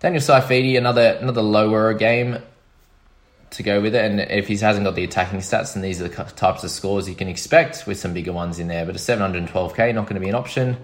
Daniel 0.00 0.22
Saifiti, 0.22 0.76
another 0.76 1.18
another 1.20 1.42
lower 1.42 1.92
game 1.94 2.38
to 3.50 3.62
go 3.62 3.80
with 3.80 3.94
it. 3.94 4.04
And 4.04 4.20
if 4.20 4.48
he 4.48 4.56
hasn't 4.56 4.84
got 4.84 4.94
the 4.94 5.04
attacking 5.04 5.40
stats, 5.40 5.74
then 5.74 5.82
these 5.82 6.00
are 6.00 6.08
the 6.08 6.24
types 6.24 6.64
of 6.64 6.70
scores 6.70 7.08
you 7.08 7.14
can 7.14 7.28
expect 7.28 7.86
with 7.86 7.98
some 7.98 8.14
bigger 8.14 8.32
ones 8.32 8.58
in 8.58 8.68
there. 8.68 8.86
But 8.86 8.96
a 8.96 8.98
712k 8.98 9.94
not 9.94 10.04
going 10.04 10.14
to 10.14 10.20
be 10.20 10.28
an 10.28 10.34
option. 10.34 10.76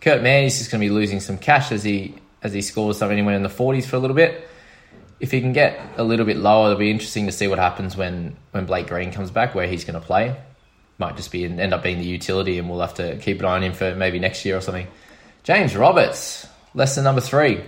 Kurt 0.00 0.22
Mann 0.22 0.44
is 0.44 0.58
just 0.58 0.70
going 0.70 0.80
to 0.80 0.86
be 0.86 0.90
losing 0.90 1.20
some 1.20 1.38
cash 1.38 1.72
as 1.72 1.82
he 1.82 2.14
as 2.42 2.54
he 2.54 2.62
scores 2.62 2.96
something 2.96 3.18
anywhere 3.18 3.34
in 3.34 3.42
the 3.42 3.50
40s 3.50 3.84
for 3.84 3.96
a 3.96 3.98
little 3.98 4.16
bit. 4.16 4.48
If 5.18 5.30
he 5.30 5.42
can 5.42 5.52
get 5.52 5.78
a 5.98 6.04
little 6.04 6.24
bit 6.24 6.38
lower, 6.38 6.70
it'll 6.70 6.78
be 6.78 6.90
interesting 6.90 7.26
to 7.26 7.32
see 7.32 7.48
what 7.48 7.58
happens 7.58 7.96
when 7.96 8.36
when 8.52 8.66
Blake 8.66 8.86
Green 8.86 9.12
comes 9.12 9.30
back, 9.30 9.54
where 9.54 9.66
he's 9.66 9.84
going 9.84 10.00
to 10.00 10.06
play. 10.06 10.36
Might 10.98 11.16
just 11.16 11.32
be 11.32 11.44
end 11.44 11.74
up 11.74 11.82
being 11.82 11.98
the 11.98 12.04
utility, 12.04 12.58
and 12.58 12.68
we'll 12.68 12.80
have 12.80 12.94
to 12.94 13.16
keep 13.18 13.40
an 13.40 13.46
eye 13.46 13.56
on 13.56 13.62
him 13.62 13.72
for 13.72 13.94
maybe 13.94 14.18
next 14.18 14.44
year 14.44 14.56
or 14.56 14.60
something. 14.60 14.86
James 15.42 15.74
Roberts, 15.74 16.46
lesson 16.74 17.04
number 17.04 17.20
three. 17.20 17.64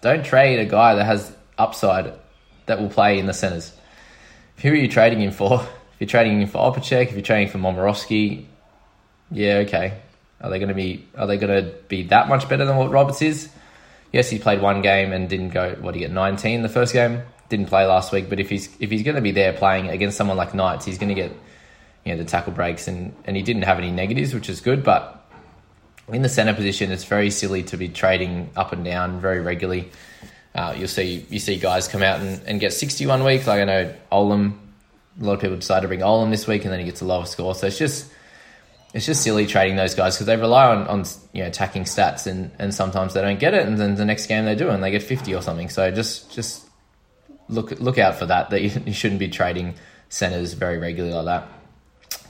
Don't 0.00 0.24
trade 0.24 0.58
a 0.58 0.66
guy 0.66 0.96
that 0.96 1.04
has 1.04 1.34
upside 1.56 2.12
that 2.66 2.80
will 2.80 2.88
play 2.88 3.18
in 3.18 3.26
the 3.26 3.34
centres. 3.34 3.72
Who 4.58 4.70
are 4.70 4.74
you 4.74 4.88
trading 4.88 5.20
him 5.20 5.32
for? 5.32 5.60
If 5.60 6.00
you're 6.00 6.08
trading 6.08 6.40
him 6.40 6.48
for 6.48 6.58
Opacic, 6.58 7.08
if 7.08 7.12
you're 7.12 7.22
trading 7.22 7.48
for 7.48 7.58
Momirovski, 7.58 8.46
yeah, 9.30 9.58
okay. 9.58 10.00
Are 10.40 10.50
they 10.50 10.58
going 10.58 10.68
to 10.68 10.74
be? 10.74 11.06
Are 11.16 11.26
they 11.26 11.36
going 11.36 11.64
to 11.64 11.72
be 11.88 12.04
that 12.04 12.28
much 12.28 12.48
better 12.48 12.64
than 12.64 12.76
what 12.76 12.90
Roberts 12.90 13.22
is? 13.22 13.48
Yes, 14.12 14.28
he 14.28 14.38
played 14.38 14.60
one 14.60 14.82
game 14.82 15.12
and 15.12 15.28
didn't 15.28 15.50
go. 15.50 15.74
What 15.80 15.92
did 15.92 16.00
he 16.00 16.04
get? 16.06 16.12
19 16.12 16.62
the 16.62 16.68
first 16.68 16.92
game. 16.92 17.22
Didn't 17.48 17.66
play 17.66 17.84
last 17.86 18.12
week. 18.12 18.28
But 18.28 18.40
if 18.40 18.50
he's 18.50 18.68
if 18.78 18.90
he's 18.90 19.02
going 19.02 19.16
to 19.16 19.22
be 19.22 19.30
there 19.30 19.52
playing 19.52 19.88
against 19.88 20.16
someone 20.16 20.36
like 20.36 20.54
Knights, 20.54 20.84
he's 20.84 20.98
going 20.98 21.08
to 21.08 21.14
get 21.14 21.32
you 22.04 22.12
know 22.12 22.18
the 22.18 22.28
tackle 22.28 22.52
breaks 22.52 22.86
and 22.88 23.14
and 23.24 23.36
he 23.36 23.42
didn't 23.42 23.62
have 23.62 23.78
any 23.78 23.90
negatives, 23.90 24.34
which 24.34 24.48
is 24.48 24.60
good. 24.60 24.84
But 24.84 25.24
in 26.08 26.22
the 26.22 26.28
centre 26.28 26.54
position, 26.54 26.92
it's 26.92 27.04
very 27.04 27.30
silly 27.30 27.62
to 27.64 27.76
be 27.76 27.88
trading 27.88 28.50
up 28.56 28.72
and 28.72 28.84
down 28.84 29.20
very 29.20 29.40
regularly. 29.40 29.90
Uh, 30.54 30.74
you'll 30.76 30.88
see 30.88 31.26
you 31.30 31.38
see 31.38 31.56
guys 31.56 31.88
come 31.88 32.02
out 32.02 32.20
and, 32.20 32.40
and 32.46 32.60
get 32.60 32.72
61 32.72 33.24
weeks. 33.24 33.46
Like 33.46 33.60
I 33.60 33.64
know 33.64 33.94
Olam, 34.12 34.56
a 35.20 35.24
lot 35.24 35.34
of 35.34 35.40
people 35.40 35.56
decide 35.56 35.80
to 35.80 35.88
bring 35.88 36.00
Olam 36.00 36.30
this 36.30 36.46
week, 36.46 36.64
and 36.64 36.72
then 36.72 36.78
he 36.78 36.86
gets 36.86 37.00
a 37.00 37.04
lower 37.04 37.26
score. 37.26 37.54
So 37.54 37.66
it's 37.66 37.78
just 37.78 38.10
it's 38.94 39.06
just 39.06 39.22
silly 39.22 39.46
trading 39.46 39.74
those 39.74 39.96
guys 39.96 40.14
because 40.14 40.26
they 40.26 40.36
rely 40.36 40.66
on, 40.66 40.86
on 40.86 41.04
you 41.32 41.42
know 41.42 41.48
attacking 41.48 41.84
stats, 41.84 42.28
and, 42.28 42.52
and 42.60 42.72
sometimes 42.72 43.14
they 43.14 43.20
don't 43.20 43.40
get 43.40 43.52
it, 43.52 43.66
and 43.66 43.78
then 43.78 43.96
the 43.96 44.04
next 44.04 44.26
game 44.26 44.44
they 44.44 44.54
do, 44.54 44.70
and 44.70 44.82
they 44.82 44.92
get 44.92 45.02
50 45.02 45.34
or 45.34 45.42
something. 45.42 45.68
So 45.68 45.90
just 45.90 46.30
just 46.30 46.64
look 47.48 47.72
look 47.80 47.98
out 47.98 48.14
for 48.14 48.26
that. 48.26 48.50
That 48.50 48.62
you, 48.62 48.70
you 48.86 48.92
shouldn't 48.92 49.18
be 49.18 49.28
trading 49.28 49.74
centers 50.08 50.52
very 50.52 50.78
regularly 50.78 51.16
like 51.16 51.24
that. 51.24 51.48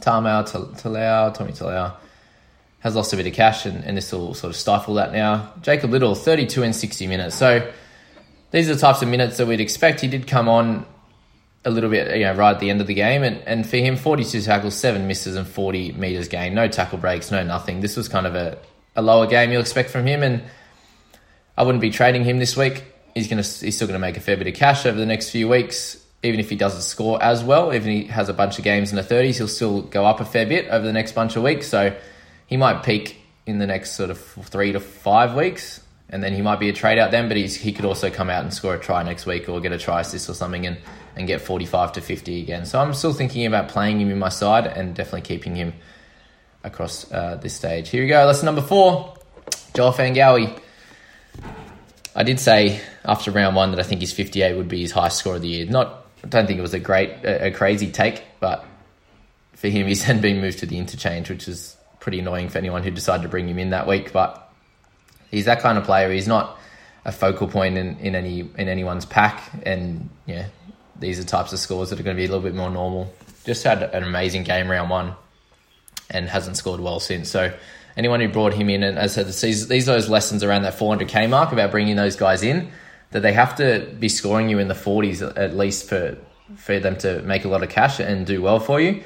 Tamau, 0.00 0.42
Talau, 0.44 1.34
Tommy 1.34 1.52
Talau 1.52 1.94
has 2.80 2.94
lost 2.94 3.12
a 3.12 3.16
bit 3.16 3.26
of 3.26 3.32
cash, 3.34 3.66
and, 3.66 3.84
and 3.84 3.96
this 3.96 4.12
will 4.12 4.34
sort 4.34 4.50
of 4.50 4.56
stifle 4.56 4.94
that 4.94 5.12
now. 5.12 5.52
Jacob 5.62 5.90
Liddle, 5.90 6.14
32 6.14 6.62
and 6.62 6.76
60 6.76 7.06
minutes. 7.06 7.34
So 7.34 7.70
these 8.54 8.70
are 8.70 8.74
the 8.74 8.80
types 8.80 9.02
of 9.02 9.08
minutes 9.08 9.36
that 9.38 9.48
we'd 9.48 9.60
expect. 9.60 10.00
He 10.00 10.06
did 10.06 10.28
come 10.28 10.48
on 10.48 10.86
a 11.64 11.70
little 11.70 11.90
bit, 11.90 12.16
you 12.16 12.22
know, 12.22 12.34
right 12.34 12.52
at 12.52 12.60
the 12.60 12.70
end 12.70 12.80
of 12.80 12.86
the 12.86 12.94
game, 12.94 13.24
and, 13.24 13.38
and 13.48 13.68
for 13.68 13.78
him, 13.78 13.96
42 13.96 14.42
tackles, 14.42 14.76
seven 14.76 15.08
misses, 15.08 15.34
and 15.34 15.44
40 15.44 15.92
meters 15.92 16.28
gained. 16.28 16.54
No 16.54 16.68
tackle 16.68 16.98
breaks, 16.98 17.32
no 17.32 17.42
nothing. 17.42 17.80
This 17.80 17.96
was 17.96 18.08
kind 18.08 18.28
of 18.28 18.36
a, 18.36 18.56
a 18.94 19.02
lower 19.02 19.26
game 19.26 19.50
you'll 19.50 19.60
expect 19.60 19.90
from 19.90 20.06
him, 20.06 20.22
and 20.22 20.44
I 21.58 21.64
wouldn't 21.64 21.82
be 21.82 21.90
trading 21.90 22.22
him 22.22 22.38
this 22.38 22.56
week. 22.56 22.84
He's 23.16 23.26
gonna 23.26 23.42
he's 23.42 23.74
still 23.74 23.88
gonna 23.88 23.98
make 23.98 24.16
a 24.16 24.20
fair 24.20 24.36
bit 24.36 24.46
of 24.46 24.54
cash 24.54 24.86
over 24.86 24.96
the 24.96 25.06
next 25.06 25.30
few 25.30 25.48
weeks. 25.48 26.00
Even 26.22 26.38
if 26.38 26.48
he 26.48 26.54
doesn't 26.54 26.82
score 26.82 27.20
as 27.20 27.42
well, 27.42 27.74
even 27.74 27.90
he 27.90 28.04
has 28.04 28.28
a 28.28 28.32
bunch 28.32 28.58
of 28.58 28.64
games 28.64 28.90
in 28.90 28.96
the 28.96 29.02
30s, 29.02 29.36
he'll 29.36 29.48
still 29.48 29.82
go 29.82 30.06
up 30.06 30.20
a 30.20 30.24
fair 30.24 30.46
bit 30.46 30.68
over 30.68 30.86
the 30.86 30.92
next 30.92 31.12
bunch 31.12 31.34
of 31.36 31.42
weeks. 31.42 31.66
So 31.66 31.94
he 32.46 32.56
might 32.56 32.82
peak 32.84 33.20
in 33.46 33.58
the 33.58 33.66
next 33.66 33.92
sort 33.92 34.10
of 34.10 34.18
three 34.18 34.72
to 34.72 34.80
five 34.80 35.34
weeks 35.34 35.83
and 36.14 36.22
then 36.22 36.32
he 36.32 36.42
might 36.42 36.60
be 36.60 36.68
a 36.68 36.72
trade 36.72 36.96
out 36.96 37.10
then, 37.10 37.26
but 37.26 37.36
he's, 37.36 37.56
he 37.56 37.72
could 37.72 37.84
also 37.84 38.08
come 38.08 38.30
out 38.30 38.44
and 38.44 38.54
score 38.54 38.72
a 38.76 38.78
try 38.78 39.02
next 39.02 39.26
week 39.26 39.48
or 39.48 39.60
get 39.60 39.72
a 39.72 39.78
try 39.78 40.00
assist 40.00 40.30
or 40.30 40.34
something 40.34 40.64
and, 40.64 40.78
and 41.16 41.26
get 41.26 41.40
45 41.40 41.94
to 41.94 42.00
50 42.00 42.40
again. 42.40 42.66
So 42.66 42.78
I'm 42.78 42.94
still 42.94 43.12
thinking 43.12 43.44
about 43.46 43.68
playing 43.68 44.00
him 44.00 44.12
in 44.12 44.18
my 44.20 44.28
side 44.28 44.64
and 44.64 44.94
definitely 44.94 45.22
keeping 45.22 45.56
him 45.56 45.72
across 46.62 47.10
uh, 47.10 47.34
this 47.42 47.56
stage. 47.56 47.88
Here 47.88 48.00
we 48.00 48.08
go, 48.08 48.24
lesson 48.26 48.46
number 48.46 48.62
four 48.62 49.16
Joe 49.74 49.90
Ofahengaue. 49.90 50.56
I 52.14 52.22
did 52.22 52.38
say 52.38 52.80
after 53.04 53.32
round 53.32 53.56
one 53.56 53.72
that 53.72 53.80
I 53.80 53.82
think 53.82 54.00
his 54.00 54.12
58 54.12 54.56
would 54.56 54.68
be 54.68 54.82
his 54.82 54.92
highest 54.92 55.18
score 55.18 55.34
of 55.34 55.42
the 55.42 55.48
year. 55.48 55.66
Not, 55.66 56.06
I 56.22 56.28
don't 56.28 56.46
think 56.46 56.60
it 56.60 56.62
was 56.62 56.74
a 56.74 56.78
great, 56.78 57.10
a, 57.24 57.46
a 57.46 57.50
crazy 57.50 57.90
take, 57.90 58.22
but 58.38 58.64
for 59.54 59.66
him, 59.66 59.88
he's 59.88 60.06
then 60.06 60.20
been 60.20 60.40
moved 60.40 60.60
to 60.60 60.66
the 60.66 60.78
interchange, 60.78 61.28
which 61.28 61.48
is 61.48 61.76
pretty 61.98 62.20
annoying 62.20 62.50
for 62.50 62.58
anyone 62.58 62.84
who 62.84 62.92
decided 62.92 63.24
to 63.24 63.28
bring 63.28 63.48
him 63.48 63.58
in 63.58 63.70
that 63.70 63.88
week. 63.88 64.12
But 64.12 64.43
he's 65.34 65.44
that 65.46 65.60
kind 65.60 65.76
of 65.76 65.84
player. 65.84 66.10
He's 66.10 66.28
not 66.28 66.58
a 67.04 67.12
focal 67.12 67.48
point 67.48 67.76
in, 67.76 67.98
in 67.98 68.14
any 68.14 68.40
in 68.40 68.68
anyone's 68.68 69.04
pack, 69.04 69.50
and 69.64 70.08
yeah, 70.26 70.46
these 70.98 71.18
are 71.18 71.24
types 71.24 71.52
of 71.52 71.58
scores 71.58 71.90
that 71.90 72.00
are 72.00 72.02
going 72.02 72.16
to 72.16 72.20
be 72.20 72.24
a 72.24 72.28
little 72.28 72.42
bit 72.42 72.54
more 72.54 72.70
normal. 72.70 73.12
Just 73.44 73.64
had 73.64 73.82
an 73.82 74.04
amazing 74.04 74.44
game 74.44 74.70
round 74.70 74.88
one, 74.88 75.14
and 76.10 76.28
hasn't 76.28 76.56
scored 76.56 76.80
well 76.80 77.00
since. 77.00 77.28
So 77.28 77.52
anyone 77.96 78.20
who 78.20 78.28
brought 78.28 78.54
him 78.54 78.70
in, 78.70 78.82
and 78.82 78.98
as 78.98 79.18
I 79.18 79.22
said, 79.22 79.48
these 79.48 79.68
these 79.68 79.88
are 79.88 79.92
those 79.92 80.08
lessons 80.08 80.42
around 80.42 80.62
that 80.62 80.74
400k 80.74 81.28
mark 81.28 81.52
about 81.52 81.70
bringing 81.70 81.96
those 81.96 82.16
guys 82.16 82.42
in, 82.42 82.70
that 83.10 83.20
they 83.20 83.32
have 83.32 83.56
to 83.56 83.86
be 83.98 84.08
scoring 84.08 84.48
you 84.48 84.58
in 84.58 84.68
the 84.68 84.74
40s 84.74 85.36
at 85.36 85.56
least 85.56 85.88
for 85.88 86.16
for 86.56 86.78
them 86.78 86.96
to 86.96 87.22
make 87.22 87.44
a 87.44 87.48
lot 87.48 87.62
of 87.62 87.70
cash 87.70 88.00
and 88.00 88.26
do 88.26 88.40
well 88.40 88.60
for 88.60 88.80
you. 88.80 89.02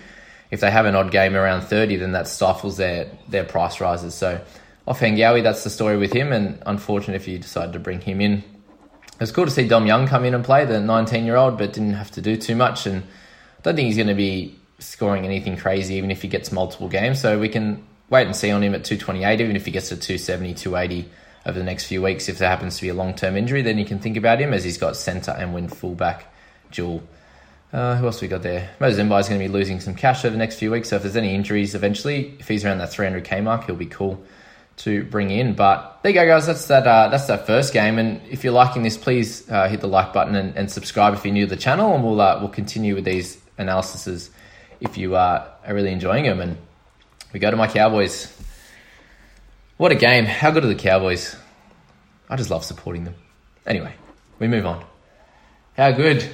If 0.50 0.60
they 0.60 0.70
have 0.70 0.86
an 0.86 0.94
odd 0.94 1.10
game 1.10 1.36
around 1.36 1.62
30, 1.62 1.96
then 1.96 2.12
that 2.12 2.26
stifles 2.28 2.76
their 2.76 3.10
their 3.28 3.44
price 3.44 3.80
rises. 3.80 4.14
So 4.14 4.40
Ofahengaue, 4.88 5.42
that's 5.42 5.64
the 5.64 5.70
story 5.70 5.98
with 5.98 6.14
him, 6.14 6.32
and 6.32 6.62
unfortunate 6.64 7.16
if 7.16 7.28
you 7.28 7.38
decide 7.38 7.74
to 7.74 7.78
bring 7.78 8.00
him 8.00 8.22
in. 8.22 8.38
It 8.38 9.20
was 9.20 9.32
cool 9.32 9.44
to 9.44 9.50
see 9.50 9.68
Dom 9.68 9.86
Young 9.86 10.06
come 10.06 10.24
in 10.24 10.34
and 10.34 10.42
play, 10.42 10.64
the 10.64 10.80
19 10.80 11.26
year 11.26 11.36
old, 11.36 11.58
but 11.58 11.74
didn't 11.74 11.92
have 11.92 12.10
to 12.12 12.22
do 12.22 12.36
too 12.36 12.56
much. 12.56 12.86
And 12.86 13.02
I 13.02 13.62
don't 13.62 13.76
think 13.76 13.86
he's 13.86 13.96
going 13.96 14.08
to 14.08 14.14
be 14.14 14.58
scoring 14.78 15.26
anything 15.26 15.58
crazy, 15.58 15.96
even 15.96 16.10
if 16.10 16.22
he 16.22 16.28
gets 16.28 16.50
multiple 16.52 16.88
games. 16.88 17.20
So 17.20 17.38
we 17.38 17.50
can 17.50 17.84
wait 18.08 18.26
and 18.26 18.34
see 18.34 18.50
on 18.50 18.62
him 18.62 18.74
at 18.74 18.84
228, 18.84 19.42
even 19.42 19.56
if 19.56 19.66
he 19.66 19.72
gets 19.72 19.90
to 19.90 19.96
270, 19.96 20.54
280 20.54 21.10
over 21.44 21.58
the 21.58 21.64
next 21.64 21.84
few 21.84 22.00
weeks. 22.00 22.30
If 22.30 22.38
there 22.38 22.48
happens 22.48 22.76
to 22.76 22.82
be 22.82 22.88
a 22.88 22.94
long 22.94 23.14
term 23.14 23.36
injury, 23.36 23.60
then 23.60 23.76
you 23.76 23.84
can 23.84 23.98
think 23.98 24.16
about 24.16 24.40
him 24.40 24.54
as 24.54 24.64
he's 24.64 24.78
got 24.78 24.96
centre 24.96 25.32
and 25.32 25.52
wing 25.52 25.68
fullback 25.68 26.32
dual 26.70 27.02
Uh, 27.70 27.96
who 27.96 28.06
else 28.06 28.22
we 28.22 28.28
got 28.28 28.40
there? 28.40 28.70
Mo 28.80 28.86
is 28.86 28.96
going 28.96 29.10
to 29.10 29.38
be 29.38 29.48
losing 29.48 29.80
some 29.80 29.94
cash 29.94 30.24
over 30.24 30.32
the 30.32 30.38
next 30.38 30.56
few 30.58 30.70
weeks. 30.70 30.88
So 30.88 30.96
if 30.96 31.02
there's 31.02 31.16
any 31.16 31.34
injuries 31.34 31.74
eventually, 31.74 32.34
if 32.38 32.48
he's 32.48 32.64
around 32.64 32.78
that 32.78 32.90
300k 32.90 33.42
mark, 33.42 33.66
he'll 33.66 33.76
be 33.76 33.84
cool 33.84 34.24
to 34.78 35.04
bring 35.04 35.30
in. 35.30 35.54
But 35.54 36.00
there 36.02 36.12
you 36.12 36.18
go, 36.18 36.26
guys. 36.26 36.46
That's 36.46 36.66
that. 36.66 36.86
Uh, 36.86 37.08
that's 37.08 37.26
that 37.26 37.46
first 37.46 37.72
game. 37.72 37.98
And 37.98 38.20
if 38.28 38.44
you're 38.44 38.52
liking 38.52 38.82
this, 38.82 38.96
please 38.96 39.48
uh, 39.50 39.68
hit 39.68 39.80
the 39.80 39.88
like 39.88 40.12
button 40.12 40.34
and, 40.34 40.56
and, 40.56 40.70
subscribe 40.70 41.14
if 41.14 41.24
you're 41.24 41.34
new 41.34 41.46
to 41.46 41.54
the 41.54 41.60
channel. 41.60 41.94
And 41.94 42.04
we'll 42.04 42.20
uh, 42.20 42.38
we'll 42.40 42.48
continue 42.48 42.94
with 42.94 43.04
these 43.04 43.38
analyses 43.58 44.30
if 44.80 44.96
you 44.96 45.16
uh, 45.16 45.48
are 45.66 45.74
really 45.74 45.92
enjoying 45.92 46.24
them. 46.24 46.40
And 46.40 46.56
we 47.32 47.40
go 47.40 47.50
to 47.50 47.56
my 47.56 47.66
Cowboys. 47.68 48.34
What 49.76 49.92
a 49.92 49.96
game! 49.96 50.24
How 50.24 50.50
good 50.50 50.64
are 50.64 50.68
the 50.68 50.74
Cowboys? 50.74 51.36
I 52.28 52.36
just 52.36 52.50
love 52.50 52.64
supporting 52.64 53.04
them. 53.04 53.14
Anyway, 53.66 53.94
we 54.38 54.48
move 54.48 54.66
on. 54.66 54.84
How 55.76 55.92
good 55.92 56.28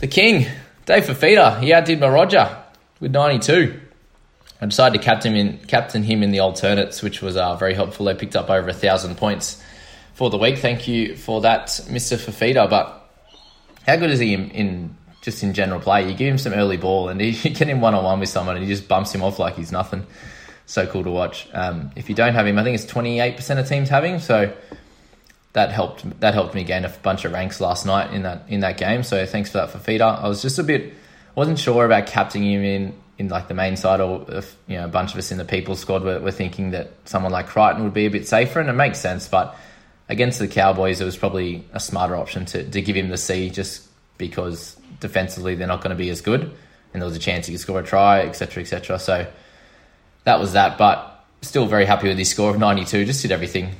the 0.00 0.06
king, 0.06 0.46
Dave 0.86 1.04
Fifita, 1.04 1.60
he 1.60 1.72
outdid 1.72 2.00
my 2.00 2.08
Roger 2.08 2.62
with 3.00 3.12
92. 3.12 3.80
I 4.60 4.66
decided 4.66 4.98
to 4.98 5.04
captain 5.04 5.34
him 5.34 5.46
in, 5.46 5.58
captain 5.66 6.02
him 6.02 6.22
in 6.22 6.30
the 6.30 6.40
alternates, 6.40 7.02
which 7.02 7.22
was 7.22 7.36
uh, 7.36 7.56
very 7.56 7.74
helpful. 7.74 8.06
They 8.06 8.14
picked 8.14 8.36
up 8.36 8.50
over 8.50 8.68
a 8.68 8.74
thousand 8.74 9.16
points 9.16 9.62
for 10.14 10.28
the 10.28 10.36
week. 10.36 10.58
Thank 10.58 10.86
you 10.86 11.16
for 11.16 11.40
that, 11.40 11.68
Mr. 11.88 12.18
Fifita. 12.18 12.68
But 12.68 13.10
how 13.86 13.96
good 13.96 14.10
is 14.10 14.18
he 14.18 14.34
in, 14.34 14.50
in, 14.50 14.96
just 15.22 15.42
in 15.42 15.54
general 15.54 15.80
play? 15.80 16.08
You 16.08 16.14
give 16.14 16.28
him 16.28 16.38
some 16.38 16.52
early 16.52 16.76
ball 16.76 17.08
and 17.08 17.20
you 17.22 17.32
get 17.32 17.68
him 17.68 17.80
one 17.80 17.94
on 17.94 18.04
one 18.04 18.20
with 18.20 18.28
someone 18.28 18.56
and 18.56 18.64
he 18.64 18.70
just 18.70 18.86
bumps 18.86 19.14
him 19.14 19.22
off 19.22 19.38
like 19.38 19.56
he's 19.56 19.72
nothing. 19.72 20.06
So 20.66 20.86
cool 20.86 21.04
to 21.04 21.10
watch. 21.10 21.48
Um, 21.52 21.90
if 21.96 22.08
you 22.08 22.14
don't 22.14 22.34
have 22.34 22.46
him, 22.46 22.58
I 22.58 22.62
think 22.62 22.74
it's 22.74 22.86
28% 22.86 23.58
of 23.58 23.68
teams 23.68 23.88
him. 23.88 24.20
So 24.20 24.52
that 25.52 25.72
helped 25.72 26.20
that 26.20 26.34
helped 26.34 26.54
me 26.54 26.64
gain 26.64 26.84
a 26.84 26.88
bunch 26.88 27.24
of 27.24 27.32
ranks 27.32 27.60
last 27.60 27.86
night 27.86 28.12
in 28.12 28.22
that 28.22 28.44
in 28.48 28.60
that 28.60 28.76
game. 28.76 29.02
So 29.02 29.24
thanks 29.26 29.50
for 29.50 29.58
that 29.58 29.70
Fifita. 29.70 30.22
I 30.22 30.28
was 30.28 30.42
just 30.42 30.58
a 30.58 30.62
bit 30.62 30.94
wasn't 31.34 31.58
sure 31.58 31.84
about 31.84 32.06
captaining 32.06 32.52
him 32.52 32.62
in 32.62 32.94
in 33.20 33.28
like 33.28 33.48
the 33.48 33.54
main 33.54 33.76
side, 33.76 34.00
or 34.00 34.24
if 34.28 34.56
you 34.66 34.78
know 34.78 34.86
a 34.86 34.88
bunch 34.88 35.12
of 35.12 35.18
us 35.18 35.30
in 35.30 35.36
the 35.36 35.44
people 35.44 35.76
squad 35.76 36.02
were, 36.02 36.18
were 36.20 36.30
thinking 36.30 36.70
that 36.70 36.90
someone 37.04 37.30
like 37.30 37.46
Crichton 37.46 37.84
would 37.84 37.92
be 37.92 38.06
a 38.06 38.10
bit 38.10 38.26
safer, 38.26 38.60
and 38.60 38.70
it 38.70 38.72
makes 38.72 38.98
sense. 38.98 39.28
But 39.28 39.54
against 40.08 40.38
the 40.38 40.48
Cowboys, 40.48 41.02
it 41.02 41.04
was 41.04 41.18
probably 41.18 41.62
a 41.74 41.78
smarter 41.78 42.16
option 42.16 42.46
to 42.46 42.64
to 42.68 42.80
give 42.80 42.96
him 42.96 43.10
the 43.10 43.18
C 43.18 43.50
just 43.50 43.86
because 44.16 44.76
defensively 45.00 45.54
they're 45.54 45.68
not 45.68 45.82
going 45.82 45.90
to 45.90 46.02
be 46.02 46.08
as 46.08 46.22
good, 46.22 46.40
and 46.40 47.02
there 47.02 47.04
was 47.04 47.14
a 47.14 47.20
chance 47.20 47.46
he 47.46 47.52
could 47.52 47.60
score 47.60 47.80
a 47.80 47.84
try, 47.84 48.22
etc., 48.22 48.62
etc. 48.62 48.98
So 48.98 49.26
that 50.24 50.40
was 50.40 50.54
that, 50.54 50.78
but. 50.78 51.06
Still 51.42 51.64
very 51.64 51.86
happy 51.86 52.06
with 52.06 52.18
his 52.18 52.28
score 52.28 52.50
of 52.50 52.58
92. 52.58 53.06
Just 53.06 53.22
did 53.22 53.32
everything 53.32 53.74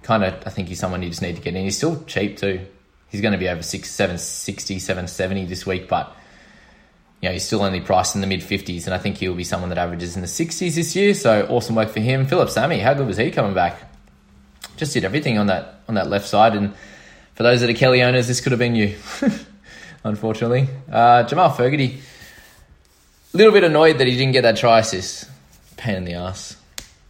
kind 0.00 0.24
of, 0.24 0.32
I 0.46 0.48
think 0.48 0.68
he's 0.68 0.80
someone 0.80 1.02
you 1.02 1.10
just 1.10 1.20
need 1.20 1.36
to 1.36 1.42
get 1.42 1.54
in. 1.54 1.64
He's 1.64 1.76
still 1.76 2.02
cheap 2.04 2.38
too. 2.38 2.64
He's 3.10 3.20
going 3.20 3.32
to 3.32 3.38
be 3.38 3.50
over 3.50 3.60
six, 3.60 3.90
760, 3.90 4.78
770 4.78 5.44
this 5.44 5.66
week, 5.66 5.86
but 5.86 6.16
you 7.20 7.28
know, 7.28 7.32
he's 7.32 7.44
still 7.44 7.62
only 7.62 7.80
priced 7.80 8.14
in 8.14 8.20
the 8.20 8.26
mid 8.26 8.40
50s, 8.40 8.84
and 8.84 8.94
I 8.94 8.98
think 8.98 9.16
he'll 9.16 9.34
be 9.34 9.44
someone 9.44 9.70
that 9.70 9.78
averages 9.78 10.16
in 10.16 10.22
the 10.22 10.28
60s 10.28 10.74
this 10.74 10.94
year. 10.94 11.14
So 11.14 11.46
awesome 11.48 11.74
work 11.74 11.88
for 11.88 12.00
him. 12.00 12.26
Phillip 12.26 12.50
Sami, 12.50 12.78
how 12.78 12.94
good 12.94 13.06
was 13.06 13.16
he 13.16 13.30
coming 13.30 13.54
back? 13.54 13.80
Just 14.76 14.92
did 14.92 15.04
everything 15.04 15.38
on 15.38 15.46
that 15.46 15.80
on 15.88 15.94
that 15.94 16.08
left 16.08 16.28
side, 16.28 16.54
and 16.54 16.74
for 17.34 17.42
those 17.42 17.60
that 17.60 17.70
are 17.70 17.74
Kelly 17.74 18.02
owners, 18.02 18.28
this 18.28 18.40
could 18.40 18.52
have 18.52 18.58
been 18.58 18.74
you, 18.74 18.96
unfortunately. 20.04 20.68
Uh, 20.90 21.22
Jamal 21.22 21.50
Fogarty, 21.50 22.00
a 23.32 23.36
little 23.36 23.52
bit 23.52 23.64
annoyed 23.64 23.98
that 23.98 24.06
he 24.06 24.16
didn't 24.16 24.32
get 24.32 24.42
that 24.42 24.56
try 24.56 24.80
assist. 24.80 25.30
Pain 25.76 25.96
in 25.96 26.04
the 26.04 26.14
ass. 26.14 26.56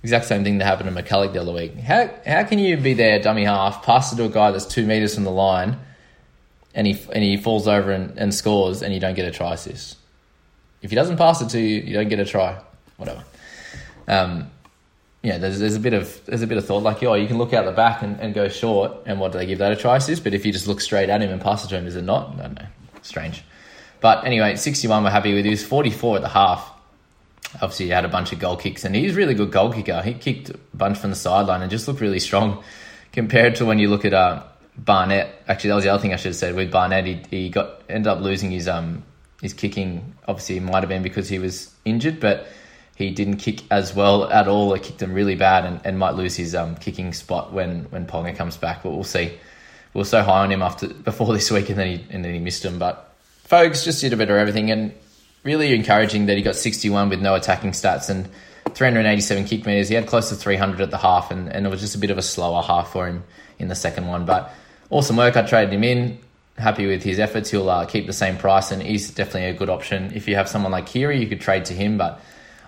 Exact 0.03 0.27
same 0.27 0.45
thing 0.45 0.59
that 0.59 0.65
happened 0.65 0.95
to 0.95 1.03
McCulloch 1.03 1.33
the 1.33 1.41
other 1.41 1.53
week. 1.53 1.77
How 1.79 2.09
how 2.25 2.45
can 2.45 2.61
you 2.61 2.77
be 2.77 2.95
there, 2.95 3.19
dummy 3.19 3.45
half, 3.45 3.83
pass 3.83 4.13
it 4.13 4.17
to 4.17 4.25
a 4.25 4.29
guy 4.29 4.53
that's 4.53 4.67
two 4.67 4.87
meters 4.87 5.17
from 5.17 5.25
the 5.25 5.33
line, 5.33 5.79
and 6.75 6.87
he 6.87 7.01
and 7.13 7.25
he 7.25 7.37
falls 7.37 7.67
over 7.67 7.91
and, 7.91 8.17
and 8.17 8.33
scores, 8.33 8.83
and 8.83 8.95
you 8.95 9.01
don't 9.01 9.15
get 9.15 9.27
a 9.27 9.33
try 9.33 9.55
assist? 9.55 9.96
If 10.87 10.91
he 10.91 10.97
doesn't 10.97 11.17
pass 11.17 11.43
it 11.43 11.51
to 11.51 11.61
you, 11.61 11.83
you 11.83 11.95
don't 11.95 12.09
get 12.09 12.21
a 12.21 12.25
try. 12.25 12.59
Whatever. 12.97 13.25
Um, 14.09 14.51
yeah, 15.23 15.39
there's, 15.39 15.59
there's 15.59 15.75
a 15.75 15.81
bit 15.81 15.93
of 15.93 16.25
there's 16.27 16.43
a 16.43 16.47
bit 16.47 16.57
of 16.57 16.65
thought 16.65 16.85
like, 16.85 17.03
oh, 17.03 17.15
you 17.15 17.27
can 17.27 17.39
look 17.39 17.53
out 17.53 17.65
the 17.65 17.73
back 17.73 18.03
and, 18.03 18.21
and 18.21 18.33
go 18.33 18.49
short, 18.49 18.93
and 19.05 19.19
what 19.19 19.33
do 19.33 19.39
they 19.39 19.47
give 19.47 19.59
that 19.59 19.73
a 19.73 19.77
try 19.77 19.97
assist? 19.97 20.23
But 20.23 20.33
if 20.33 20.47
you 20.47 20.53
just 20.53 20.69
look 20.69 20.81
straight 20.81 21.11
at 21.11 21.21
him 21.21 21.31
and 21.31 21.43
pass 21.43 21.65
it 21.65 21.69
to 21.69 21.77
him, 21.77 21.87
is 21.87 21.97
it 21.97 22.05
not? 22.05 22.35
I 22.39 22.43
don't 22.43 22.55
know. 22.55 22.67
Strange. 23.03 23.43
But 24.01 24.25
anyway, 24.25 24.57
61 24.57 25.03
we're 25.03 25.11
happy 25.11 25.35
with. 25.35 25.45
He 25.45 25.51
was 25.51 25.65
44 25.65 26.17
at 26.17 26.23
the 26.23 26.29
half 26.29 26.73
obviously 27.55 27.87
he 27.87 27.93
had 27.93 28.05
a 28.05 28.09
bunch 28.09 28.33
of 28.33 28.39
goal 28.39 28.57
kicks 28.57 28.85
and 28.85 28.95
he's 28.95 29.13
a 29.13 29.17
really 29.17 29.35
good 29.35 29.51
goal 29.51 29.73
kicker. 29.73 30.03
He 30.03 30.15
kicked 30.15 30.51
a 30.51 30.59
bunch 30.75 30.99
from 30.99 31.11
the 31.11 31.17
sideline 31.17 31.63
and 31.63 31.71
just 31.71 31.89
looked 31.89 32.01
really 32.01 32.19
strong 32.19 32.63
compared 33.13 33.57
to 33.57 33.65
when 33.65 33.79
you 33.79 33.89
look 33.89 34.05
at 34.05 34.13
uh, 34.13 34.43
Barnett. 34.77 35.43
Actually, 35.49 35.69
that 35.69 35.77
was 35.77 35.85
the 35.85 35.91
other 35.91 36.03
thing 36.03 36.13
I 36.13 36.17
should 36.17 36.31
have 36.31 36.37
said 36.37 36.55
with 36.55 36.71
Barnett. 36.71 37.07
He, 37.07 37.23
he 37.31 37.49
got 37.49 37.83
ended 37.89 38.09
up 38.09 38.21
losing 38.21 38.51
his 38.51 38.69
um 38.69 39.05
his 39.41 39.53
kicking. 39.53 40.15
Obviously, 40.27 40.61
might 40.61 40.81
have 40.81 40.89
been 40.89 41.03
because 41.03 41.29
he 41.29 41.39
was 41.39 41.73
injured, 41.85 42.21
but 42.21 42.49
he 42.97 43.11
didn't 43.11 43.37
kick 43.37 43.61
as 43.71 43.95
well 43.95 44.31
at 44.31 44.49
all. 44.49 44.73
It 44.75 44.83
kicked 44.83 45.03
him 45.03 45.13
really 45.13 45.37
bad 45.37 45.65
and, 45.65 45.81
and 45.85 45.99
might 45.99 46.15
lose 46.15 46.37
his 46.37 46.55
um 46.55 46.77
kicking 46.77 47.13
spot 47.13 47.53
when 47.53 47.85
when 47.85 48.07
Ponga 48.07 48.37
comes 48.37 48.57
back. 48.57 48.83
But 48.83 48.91
we'll 48.91 49.05
see. 49.05 49.39
We 49.95 50.03
are 50.03 50.05
so 50.05 50.23
high 50.23 50.43
on 50.43 50.53
him 50.53 50.63
after 50.63 50.89
before 51.11 51.33
this 51.33 51.51
week, 51.51 51.69
and 51.71 51.79
then 51.79 51.87
he 51.87 52.07
and 52.11 52.25
then 52.25 52.33
he 52.33 52.41
missed 52.41 52.65
him. 52.65 52.79
But 52.79 53.15
folks 53.45 53.85
just 53.85 54.01
did 54.01 54.13
a 54.13 54.17
bit 54.17 54.31
of 54.31 54.37
everything 54.37 54.71
and 54.71 54.93
really 55.45 55.75
encouraging 55.75 56.27
that 56.27 56.37
he 56.37 56.43
got 56.43 56.57
61 56.57 57.09
with 57.09 57.21
no 57.21 57.37
attacking 57.37 57.71
stats 57.71 58.11
and 58.11 58.29
387 58.75 59.45
kick 59.45 59.65
meters. 59.65 59.89
He 59.89 59.95
had 59.95 60.07
close 60.07 60.29
to 60.31 60.35
300 60.35 60.81
at 60.81 60.91
the 60.91 60.99
half, 60.99 61.31
and, 61.31 61.49
and 61.51 61.65
it 61.65 61.69
was 61.69 61.81
just 61.81 61.95
a 61.95 61.99
bit 61.99 62.11
of 62.11 62.19
a 62.19 62.23
slower 62.23 62.63
half 62.63 62.93
for 62.93 63.07
him 63.07 63.23
in 63.59 63.69
the 63.69 63.75
second 63.75 64.09
one. 64.09 64.27
But 64.27 64.53
awesome 64.91 65.17
work. 65.17 65.37
I 65.37 65.43
traded 65.43 65.73
him 65.73 65.85
in. 65.85 66.19
Happy 66.59 66.87
with 66.87 67.03
his 67.03 67.19
efforts. 67.19 67.51
He'll 67.51 67.69
uh, 67.69 67.85
keep 67.85 68.07
the 68.07 68.13
same 68.13 68.37
price, 68.39 68.71
and 68.71 68.83
he's 68.83 69.11
definitely 69.11 69.47
a 69.47 69.55
good 69.55 69.69
option. 69.69 70.13
If 70.15 70.27
you 70.27 70.37
have 70.37 70.49
someone 70.49 70.73
like 70.73 70.87
Kiri, 70.87 71.21
you 71.21 71.27
could 71.27 71.41
trade 71.41 71.67
to 71.67 71.75
him, 71.75 71.99
but 71.99 72.21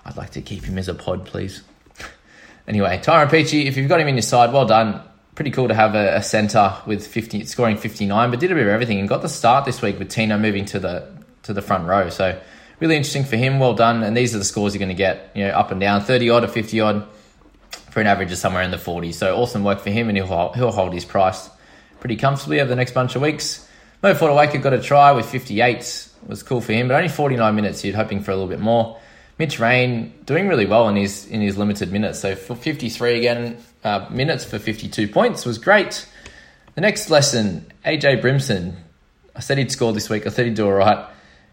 I'd 0.05 0.17
like 0.17 0.31
to 0.31 0.43
keep 0.43 0.65
him 0.65 0.77
as 0.79 0.89
a 0.89 0.95
pod, 0.95 1.25
please. 1.25 1.63
anyway, 2.69 3.01
Tyrone 3.03 3.29
Peachey, 3.29 3.65
if 3.65 3.77
you've 3.77 3.89
got 3.89 4.01
him 4.01 4.09
in 4.09 4.15
your 4.15 4.23
side, 4.23 4.53
well 4.53 4.67
done. 4.67 5.03
Pretty 5.35 5.51
cool 5.53 5.69
to 5.69 5.75
have 5.75 5.95
a, 5.95 6.17
a 6.17 6.23
centre 6.23 6.75
with 6.85 7.07
50, 7.07 7.45
scoring 7.45 7.77
59, 7.77 8.31
but 8.31 8.41
did 8.41 8.51
a 8.51 8.55
bit 8.55 8.65
of 8.65 8.73
everything 8.73 8.99
and 8.99 9.09
got 9.09 9.23
the 9.23 9.29
start 9.29 9.65
this 9.65 9.81
week 9.81 9.99
with 9.99 10.11
Tino 10.11 10.37
moving 10.37 10.65
to 10.67 10.79
the 10.79 11.09
to 11.45 11.53
the 11.53 11.63
front 11.63 11.87
row. 11.87 12.11
So 12.11 12.39
really 12.81 12.97
interesting 12.97 13.25
for 13.25 13.37
him. 13.37 13.59
Well 13.59 13.75
done. 13.75 14.03
And 14.03 14.17
these 14.17 14.35
are 14.35 14.39
the 14.39 14.45
scores 14.45 14.75
you're 14.75 14.81
going 14.81 14.89
to 14.89 14.95
get, 14.95 15.31
you 15.35 15.45
know, 15.45 15.51
up 15.51 15.71
and 15.71 15.81
down, 15.81 16.03
30 16.03 16.31
odd 16.31 16.45
or 16.45 16.49
50 16.49 16.81
odd 16.81 17.09
for 17.91 18.01
an 18.01 18.07
average 18.07 18.33
of 18.33 18.39
somewhere 18.39 18.63
in 18.63 18.71
the 18.71 18.77
40s. 18.77 19.15
So 19.15 19.37
awesome 19.37 19.65
work 19.65 19.81
for 19.81 19.91
him, 19.91 20.09
and 20.09 20.17
he'll 20.17 20.53
he'll 20.53 20.73
hold 20.73 20.93
his 20.93 21.05
price 21.05 21.49
pretty 22.01 22.17
comfortably 22.17 22.61
over 22.61 22.69
the 22.69 22.77
next 22.77 22.93
bunch 22.93 23.17
of 23.17 23.23
weeks. 23.23 23.68
Mo 24.01 24.15
Fotuaika 24.15 24.63
got 24.63 24.73
a 24.73 24.81
try 24.81 25.11
with 25.11 25.27
58. 25.27 26.09
Was 26.29 26.43
cool 26.43 26.61
for 26.61 26.73
him, 26.73 26.89
but 26.89 26.95
only 26.95 27.09
49 27.09 27.55
minutes. 27.55 27.85
You're 27.85 27.97
hoping 27.97 28.23
for 28.23 28.31
a 28.31 28.35
little 28.35 28.49
bit 28.49 28.61
more. 28.61 29.01
Mitch 29.39 29.59
Rein 29.59 30.13
doing 30.25 30.47
really 30.49 30.67
well 30.67 30.89
in 30.89 30.97
his 30.97 31.27
in 31.27 31.41
his 31.41 31.57
limited 31.57 31.91
minutes. 31.91 32.21
So 32.21 32.35
for 32.35 32.55
53 32.55 33.19
again 33.19 33.57
uh, 33.83 34.07
minutes 34.11 34.45
for 34.45 34.59
52 34.59 35.09
points 35.09 35.45
was 35.47 35.59
great. 35.59 36.09
The 36.75 36.81
next 36.81 37.11
lesson, 37.11 37.73
AJ 37.85 38.21
Brimson. 38.21 38.77
I 39.35 39.41
said 39.41 39.59
he'd 39.59 39.73
score 39.73 39.93
this 39.93 40.11
week. 40.11 40.27
I 40.27 40.31
thought 40.31 40.45
he'd 40.45 40.55
do 40.55 40.67
all 40.67 40.73
right. 40.73 41.09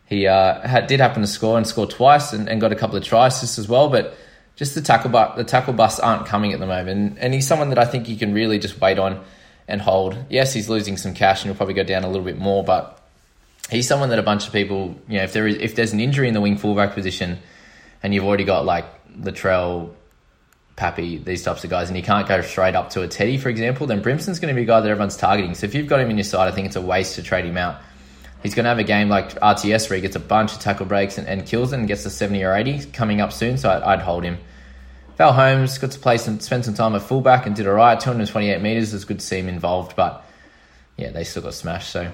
He 0.08 0.28
uh, 0.28 0.68
had, 0.68 0.88
did 0.88 1.00
happen 1.00 1.22
to 1.22 1.28
score 1.28 1.58
and 1.58 1.66
score 1.66 1.88
twice 1.88 2.34
and, 2.34 2.48
and 2.48 2.62
got 2.62 2.72
a 2.72 2.76
couple 2.76 2.96
of 2.96 3.04
tries 3.04 3.42
as 3.58 3.68
well, 3.68 3.90
but 3.90 4.16
just 4.56 4.76
the 4.76 4.82
tackle 4.82 5.10
bu- 5.10 5.36
the 5.36 5.44
tackle 5.44 5.74
busts 5.74 6.00
aren't 6.00 6.28
coming 6.28 6.54
at 6.54 6.60
the 6.60 6.68
moment. 6.68 6.90
And, 6.90 7.20
and 7.20 7.34
he's 7.34 7.48
someone 7.48 7.70
that 7.70 7.80
I 7.80 7.86
think 7.86 8.08
you 8.08 8.18
can 8.18 8.34
really 8.34 8.60
just 8.60 8.80
wait 8.80 9.00
on 9.00 9.24
and 9.68 9.82
hold. 9.82 10.18
Yes, 10.30 10.54
he's 10.54 10.70
losing 10.70 10.98
some 10.98 11.14
cash 11.14 11.42
and 11.42 11.50
he'll 11.50 11.58
probably 11.58 11.74
go 11.74 11.84
down 11.84 12.04
a 12.04 12.08
little 12.08 12.26
bit 12.26 12.38
more, 12.38 12.64
but 12.64 13.02
he's 13.70 13.88
someone 13.88 14.10
that 14.10 14.20
a 14.20 14.24
bunch 14.24 14.48
of 14.48 14.54
people, 14.54 14.96
you 15.08 15.18
know, 15.18 15.24
if 15.24 15.34
there 15.34 15.48
is 15.48 15.58
if 15.58 15.76
there's 15.76 15.94
an 15.94 16.00
injury 16.00 16.28
in 16.28 16.34
the 16.34 16.42
wing 16.42 16.58
fullback 16.58 16.94
position 16.94 17.40
and 18.04 18.14
you've 18.14 18.26
already 18.26 18.44
got 18.44 18.66
like 18.66 18.86
Latrell, 19.18 19.92
Pappy, 20.76 21.18
these 21.18 21.44
types 21.44 21.64
of 21.64 21.70
guys, 21.70 21.90
and 21.90 21.98
you 21.98 22.04
can't 22.04 22.28
go 22.28 22.42
straight 22.42 22.76
up 22.76 22.90
to 22.92 23.02
a 23.02 23.08
Teddy, 23.08 23.38
for 23.38 23.50
example, 23.50 23.88
then 23.88 24.02
Brimson's 24.02 24.40
going 24.40 24.54
to 24.54 24.56
be 24.56 24.64
a 24.64 24.66
guy 24.66 24.82
that 24.82 24.90
everyone's 24.90 25.18
targeting. 25.18 25.56
So 25.56 25.66
if 25.66 25.74
you've 25.74 25.88
got 25.88 26.02
him 26.02 26.10
in 26.10 26.18
your 26.18 26.26
side, 26.26 26.48
I 26.48 26.52
think 26.52 26.68
it's 26.68 26.76
a 26.76 26.82
waste 26.82 27.16
to 27.16 27.24
trade 27.24 27.46
him 27.46 27.58
out 27.58 27.82
he's 28.46 28.54
going 28.54 28.64
to 28.64 28.70
have 28.70 28.78
a 28.78 28.84
game 28.84 29.10
like 29.10 29.34
RTS 29.40 29.90
where 29.90 29.96
he 29.96 30.02
gets 30.02 30.16
a 30.16 30.20
bunch 30.20 30.54
of 30.54 30.60
tackle 30.60 30.86
breaks 30.86 31.18
and, 31.18 31.28
and 31.28 31.48
kills 31.48 31.74
it 31.74 31.80
and 31.80 31.88
gets 31.88 32.04
to 32.04 32.12
70 32.12 32.44
or 32.44 32.54
80 32.54 32.86
coming 32.92 33.20
up 33.20 33.34
soon, 33.34 33.58
so 33.58 33.72
I'd, 33.72 33.82
I'd 33.82 34.02
hold 34.02 34.24
him. 34.24 34.38
Val 35.18 35.34
Holmes 35.34 35.78
got 35.78 35.92
to 35.92 36.00
play 36.00 36.18
some, 36.18 36.40
spend 36.40 36.66
some 36.66 36.74
time 36.74 36.96
at 36.96 37.02
fullback 37.02 37.46
and 37.46 37.56
did 37.56 37.68
all 37.68 37.74
right. 37.74 38.00
228 38.00 38.62
metres. 38.62 38.94
It's 38.94 39.06
good 39.06 39.20
to 39.20 39.26
see 39.26 39.40
him 39.40 39.48
involved, 39.48 39.96
but 39.96 40.26
yeah, 40.98 41.12
they 41.12 41.24
still 41.24 41.42
got 41.42 41.54
smashed. 41.54 41.90
So 41.90 42.12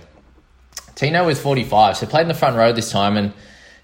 Tino 0.96 1.26
was 1.26 1.42
45, 1.42 1.98
so 1.98 2.06
played 2.06 2.24
in 2.24 2.28
the 2.28 2.34
front 2.34 2.58
row 2.58 2.72
this 2.72 2.92
time 2.92 3.18
and 3.18 3.34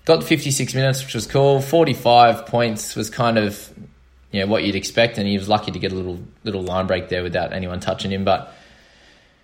got 0.05 0.23
56 0.23 0.73
minutes, 0.75 1.03
which 1.03 1.15
was 1.15 1.25
cool. 1.25 1.61
45 1.61 2.45
points 2.45 2.95
was 2.95 3.09
kind 3.09 3.37
of 3.37 3.73
you 4.31 4.41
know 4.41 4.47
what 4.47 4.63
you'd 4.63 4.75
expect, 4.75 5.17
and 5.17 5.27
he 5.27 5.37
was 5.37 5.47
lucky 5.47 5.71
to 5.71 5.79
get 5.79 5.91
a 5.91 5.95
little 5.95 6.19
little 6.43 6.61
line 6.61 6.85
break 6.85 7.09
there 7.09 7.23
without 7.23 7.53
anyone 7.53 7.79
touching 7.79 8.11
him. 8.11 8.23
But 8.23 8.53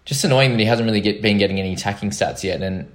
just 0.05 0.23
annoying 0.23 0.51
that 0.51 0.59
he 0.59 0.65
hasn't 0.65 0.85
really 0.85 1.01
get, 1.01 1.21
been 1.21 1.37
getting 1.37 1.59
any 1.59 1.73
attacking 1.73 2.09
stats 2.09 2.43
yet. 2.43 2.61
And 2.61 2.91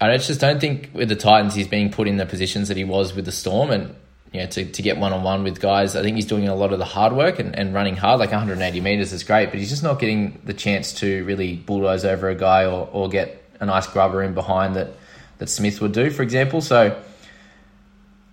I 0.00 0.16
just 0.18 0.40
don't 0.40 0.60
think 0.60 0.90
with 0.92 1.08
the 1.08 1.16
Titans 1.16 1.54
he's 1.54 1.66
being 1.66 1.90
put 1.90 2.06
in 2.06 2.18
the 2.18 2.26
positions 2.26 2.68
that 2.68 2.76
he 2.76 2.84
was 2.84 3.14
with 3.14 3.24
the 3.24 3.32
Storm 3.32 3.70
and 3.70 3.94
you 4.32 4.40
know 4.40 4.46
to, 4.46 4.64
to 4.64 4.82
get 4.82 4.98
one 4.98 5.12
on 5.12 5.22
one 5.22 5.44
with 5.44 5.60
guys. 5.60 5.96
I 5.96 6.02
think 6.02 6.16
he's 6.16 6.26
doing 6.26 6.48
a 6.48 6.54
lot 6.54 6.72
of 6.72 6.78
the 6.78 6.84
hard 6.84 7.12
work 7.12 7.38
and, 7.38 7.56
and 7.56 7.74
running 7.74 7.96
hard, 7.96 8.20
like 8.20 8.30
180 8.30 8.80
meters 8.80 9.12
is 9.12 9.24
great, 9.24 9.50
but 9.50 9.58
he's 9.58 9.70
just 9.70 9.82
not 9.82 9.98
getting 9.98 10.40
the 10.44 10.54
chance 10.54 10.92
to 10.94 11.24
really 11.24 11.56
bulldoze 11.56 12.04
over 12.04 12.28
a 12.28 12.34
guy 12.34 12.64
or, 12.64 12.88
or 12.92 13.08
get 13.08 13.42
a 13.60 13.66
nice 13.66 13.86
grubber 13.86 14.22
in 14.22 14.34
behind 14.34 14.76
that 14.76 14.90
that 15.38 15.48
Smith 15.48 15.80
would 15.80 15.92
do, 15.92 16.10
for 16.10 16.22
example. 16.22 16.60
So 16.60 17.00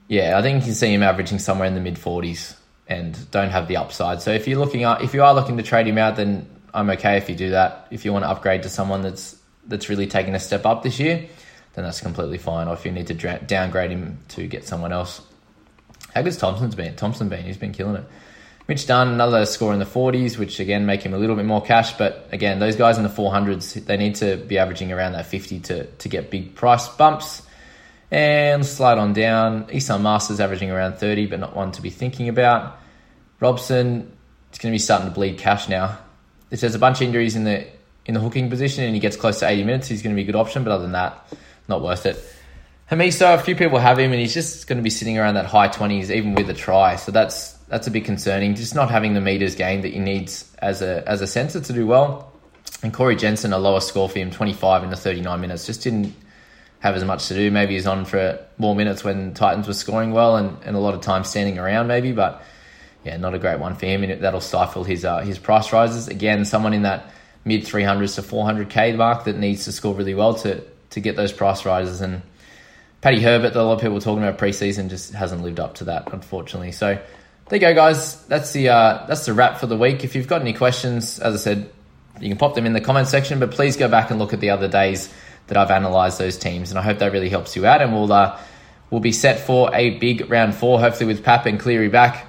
yeah, 0.08 0.38
I 0.38 0.42
think 0.42 0.62
you 0.62 0.66
can 0.66 0.74
see 0.74 0.94
him 0.94 1.04
averaging 1.04 1.40
somewhere 1.40 1.68
in 1.68 1.74
the 1.74 1.82
mid 1.82 1.98
forties 1.98 2.56
and 2.88 3.30
don't 3.32 3.50
have 3.50 3.68
the 3.68 3.78
upside. 3.78 4.22
So 4.22 4.32
if 4.32 4.48
you're 4.48 4.60
looking 4.60 4.84
at, 4.84 5.02
if 5.02 5.14
you 5.14 5.24
are 5.24 5.34
looking 5.34 5.58
to 5.58 5.64
trade 5.64 5.88
him 5.88 5.98
out, 5.98 6.16
then 6.16 6.48
I'm 6.74 6.90
okay 6.92 7.18
if 7.18 7.30
you 7.30 7.36
do 7.36 7.52
that. 7.52 7.88
If 7.90 8.06
you 8.06 8.14
want 8.14 8.26
to 8.26 8.30
upgrade 8.30 8.64
to 8.64 8.70
someone 8.70 9.02
that's 9.02 9.38
that's 9.68 9.90
really 9.90 10.06
taken 10.06 10.36
a 10.36 10.40
step 10.40 10.66
up 10.66 10.84
this 10.84 11.00
year, 11.00 11.28
then 11.74 11.86
that's 11.86 12.02
completely 12.02 12.38
fine. 12.38 12.68
Or 12.68 12.74
if 12.74 12.86
you 12.86 12.92
need 12.92 13.08
to 13.08 13.40
downgrade 13.40 13.92
him 13.92 14.20
to 14.30 14.46
get 14.48 14.68
someone 14.68 14.92
else. 14.92 15.22
How 16.16 16.22
good's 16.22 16.38
Thompson's 16.38 16.76
been? 16.76 16.96
Thompson 16.96 17.28
been? 17.28 17.44
He's 17.44 17.58
been 17.58 17.74
killing 17.74 17.98
it. 17.98 18.06
Mitch 18.68 18.88
Dunn, 18.88 19.10
another 19.10 19.46
score 19.46 19.74
in 19.74 19.80
the 19.80 19.86
40s, 19.86 20.40
which 20.40 20.60
again 20.60 20.86
make 20.86 21.04
him 21.04 21.14
a 21.14 21.18
little 21.18 21.36
bit 21.36 21.46
more 21.46 21.62
cash. 21.62 21.98
But 21.98 22.30
again, 22.32 22.60
those 22.60 22.76
guys 22.76 22.98
in 22.98 23.04
the 23.04 23.10
400s, 23.10 23.86
they 23.86 23.98
need 23.98 24.16
to 24.16 24.38
be 24.38 24.58
averaging 24.58 24.92
around 24.92 25.12
that 25.12 25.28
50 25.28 25.60
to, 25.60 25.86
to 25.86 26.10
get 26.10 26.32
big 26.32 26.56
price 26.56 26.88
bumps. 26.88 27.44
And 28.10 28.66
slide 28.66 28.98
on 28.98 29.14
down. 29.14 29.66
Esan 29.66 30.02
Masters 30.02 30.40
averaging 30.40 30.72
around 30.72 30.96
30, 30.96 31.28
but 31.28 31.40
not 31.40 31.56
one 31.56 31.74
to 31.74 31.82
be 31.82 31.90
thinking 31.90 32.30
about. 32.30 32.80
Robson, 33.40 34.12
it's 34.50 34.58
going 34.58 34.72
to 34.72 34.76
be 34.76 34.80
starting 34.80 35.10
to 35.10 35.14
bleed 35.14 35.38
cash 35.38 35.68
now. 35.68 35.98
If 36.50 36.62
there's 36.62 36.76
a 36.76 36.80
bunch 36.80 37.02
of 37.02 37.08
injuries 37.08 37.36
in 37.36 37.44
the 37.44 37.68
in 38.06 38.14
the 38.14 38.20
hooking 38.20 38.50
position 38.52 38.84
and 38.84 38.94
he 38.94 39.00
gets 39.00 39.18
close 39.18 39.40
to 39.40 39.50
80 39.50 39.64
minutes, 39.64 39.88
he's 39.88 40.04
going 40.04 40.16
to 40.16 40.16
be 40.16 40.22
a 40.22 40.26
good 40.26 40.36
option. 40.40 40.64
But 40.64 40.72
other 40.72 40.84
than 40.84 40.94
that, 40.94 41.28
not 41.68 41.82
worth 41.82 42.06
it. 42.06 42.35
Hamiso, 42.90 43.34
a 43.34 43.40
few 43.40 43.56
people 43.56 43.80
have 43.80 43.98
him, 43.98 44.12
and 44.12 44.22
he's 44.22 44.34
just 44.34 44.68
going 44.68 44.78
to 44.78 44.84
be 44.84 44.92
sitting 44.92 45.18
around 45.18 45.34
that 45.36 45.48
high 45.48 45.70
20s, 45.70 46.12
even 46.12 46.36
with 46.36 46.50
a 46.52 46.54
try. 46.54 46.98
So 46.98 47.12
that's 47.12 47.54
that's 47.68 47.88
a 47.88 47.92
bit 47.92 48.06
concerning. 48.06 48.54
Just 48.54 48.76
not 48.76 48.92
having 48.92 49.16
the 49.16 49.22
meters 49.22 49.56
gained 49.56 49.84
that 49.86 49.94
he 49.94 50.00
needs 50.00 50.52
as 50.60 50.84
a 50.84 51.04
as 51.08 51.22
a 51.22 51.28
centre 51.28 51.60
to 51.60 51.74
do 51.74 51.88
well. 51.88 52.32
And 52.84 52.94
Corey 52.94 53.16
Jensen, 53.16 53.54
a 53.54 53.58
lower 53.58 53.80
score 53.80 54.08
for 54.08 54.20
him, 54.20 54.30
25 54.30 54.84
in 54.84 54.92
the 54.92 54.96
39 54.96 55.42
minutes, 55.42 55.66
just 55.66 55.82
didn't 55.82 56.14
have 56.80 56.96
as 56.96 57.04
much 57.04 57.28
to 57.30 57.34
do. 57.34 57.50
Maybe 57.50 57.74
he's 57.74 57.88
on 57.88 58.06
for 58.06 58.40
more 58.60 58.76
minutes 58.76 59.04
when 59.04 59.34
Titans 59.34 59.68
were 59.68 59.74
scoring 59.74 60.12
well 60.12 60.36
and, 60.36 60.56
and 60.64 60.76
a 60.76 60.80
lot 60.80 60.94
of 60.94 61.02
time 61.02 61.24
standing 61.24 61.58
around, 61.58 61.88
maybe. 61.88 62.12
But 62.12 62.44
yeah, 63.04 63.18
not 63.18 63.34
a 63.34 63.40
great 63.40 63.60
one 63.60 63.74
for 63.74 63.88
him. 63.88 64.04
And 64.04 64.22
that'll 64.22 64.42
stifle 64.42 64.84
his 64.84 65.04
uh, 65.04 65.22
his 65.22 65.40
price 65.40 65.74
rises. 65.74 66.08
Again, 66.08 66.46
someone 66.46 66.74
in 66.74 66.84
that 66.84 67.12
mid 67.46 67.64
300s 67.64 68.14
to 68.16 68.22
400k 68.22 68.96
mark 68.96 69.24
that 69.24 69.38
needs 69.38 69.66
to 69.66 69.72
score 69.72 69.96
really 69.96 70.14
well 70.14 70.36
to 70.36 70.64
to 70.92 71.00
get 71.00 71.16
those 71.16 71.34
price 71.34 71.66
rises. 71.66 72.02
And 72.02 72.22
Paddy 73.06 73.22
Herbert, 73.22 73.54
that 73.54 73.62
a 73.62 73.62
lot 73.62 73.74
of 73.74 73.82
people 73.82 73.94
were 73.94 74.02
talking 74.02 74.24
about 74.24 74.40
preseason, 74.40 74.90
just 74.90 75.14
hasn't 75.14 75.44
lived 75.44 75.60
up 75.60 75.76
to 75.76 75.84
that, 75.84 76.12
unfortunately. 76.12 76.72
So 76.72 77.00
there 77.50 77.60
you 77.60 77.60
go, 77.60 77.76
guys. 77.76 78.26
That's 78.26 78.52
the 78.52 78.70
uh, 78.70 79.06
that's 79.06 79.28
the 79.28 79.34
wrap 79.34 79.60
for 79.60 79.68
the 79.68 79.78
week. 79.78 80.04
If 80.04 80.16
you've 80.16 80.28
got 80.28 80.42
any 80.42 80.54
questions, 80.54 81.20
as 81.20 81.36
I 81.36 81.38
said, 81.38 81.70
you 82.20 82.30
can 82.30 82.40
pop 82.40 82.56
them 82.56 82.66
in 82.66 82.74
the 82.74 82.82
comment 82.82 83.08
section. 83.08 83.40
But 83.40 83.52
please 83.52 83.78
go 83.78 83.88
back 83.88 84.10
and 84.10 84.18
look 84.18 84.34
at 84.34 84.40
the 84.40 84.50
other 84.50 84.68
days 84.68 85.14
that 85.46 85.56
I've 85.56 85.70
analysed 85.70 86.18
those 86.18 86.36
teams, 86.36 86.72
and 86.72 86.80
I 86.80 86.82
hope 86.82 86.98
that 86.98 87.12
really 87.12 87.30
helps 87.30 87.56
you 87.56 87.68
out. 87.68 87.80
And 87.80 87.94
we'll 87.94 88.12
uh, 88.12 88.40
we'll 88.90 89.02
be 89.02 89.12
set 89.12 89.40
for 89.42 89.70
a 89.72 90.00
big 90.00 90.28
round 90.32 90.56
four, 90.56 90.80
hopefully 90.80 91.06
with 91.06 91.24
Pap 91.24 91.46
and 91.46 91.60
Cleary 91.60 91.90
back. 91.90 92.28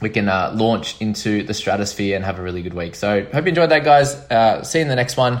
We 0.00 0.10
can 0.10 0.28
uh, 0.28 0.52
launch 0.54 1.00
into 1.00 1.42
the 1.42 1.52
stratosphere 1.52 2.14
and 2.14 2.24
have 2.24 2.38
a 2.38 2.42
really 2.42 2.62
good 2.62 2.74
week. 2.74 2.94
So 2.94 3.24
hope 3.24 3.44
you 3.44 3.48
enjoyed 3.48 3.70
that, 3.70 3.82
guys. 3.82 4.14
Uh, 4.14 4.62
see 4.62 4.78
you 4.78 4.82
in 4.82 4.88
the 4.88 4.94
next 4.94 5.16
one. 5.16 5.40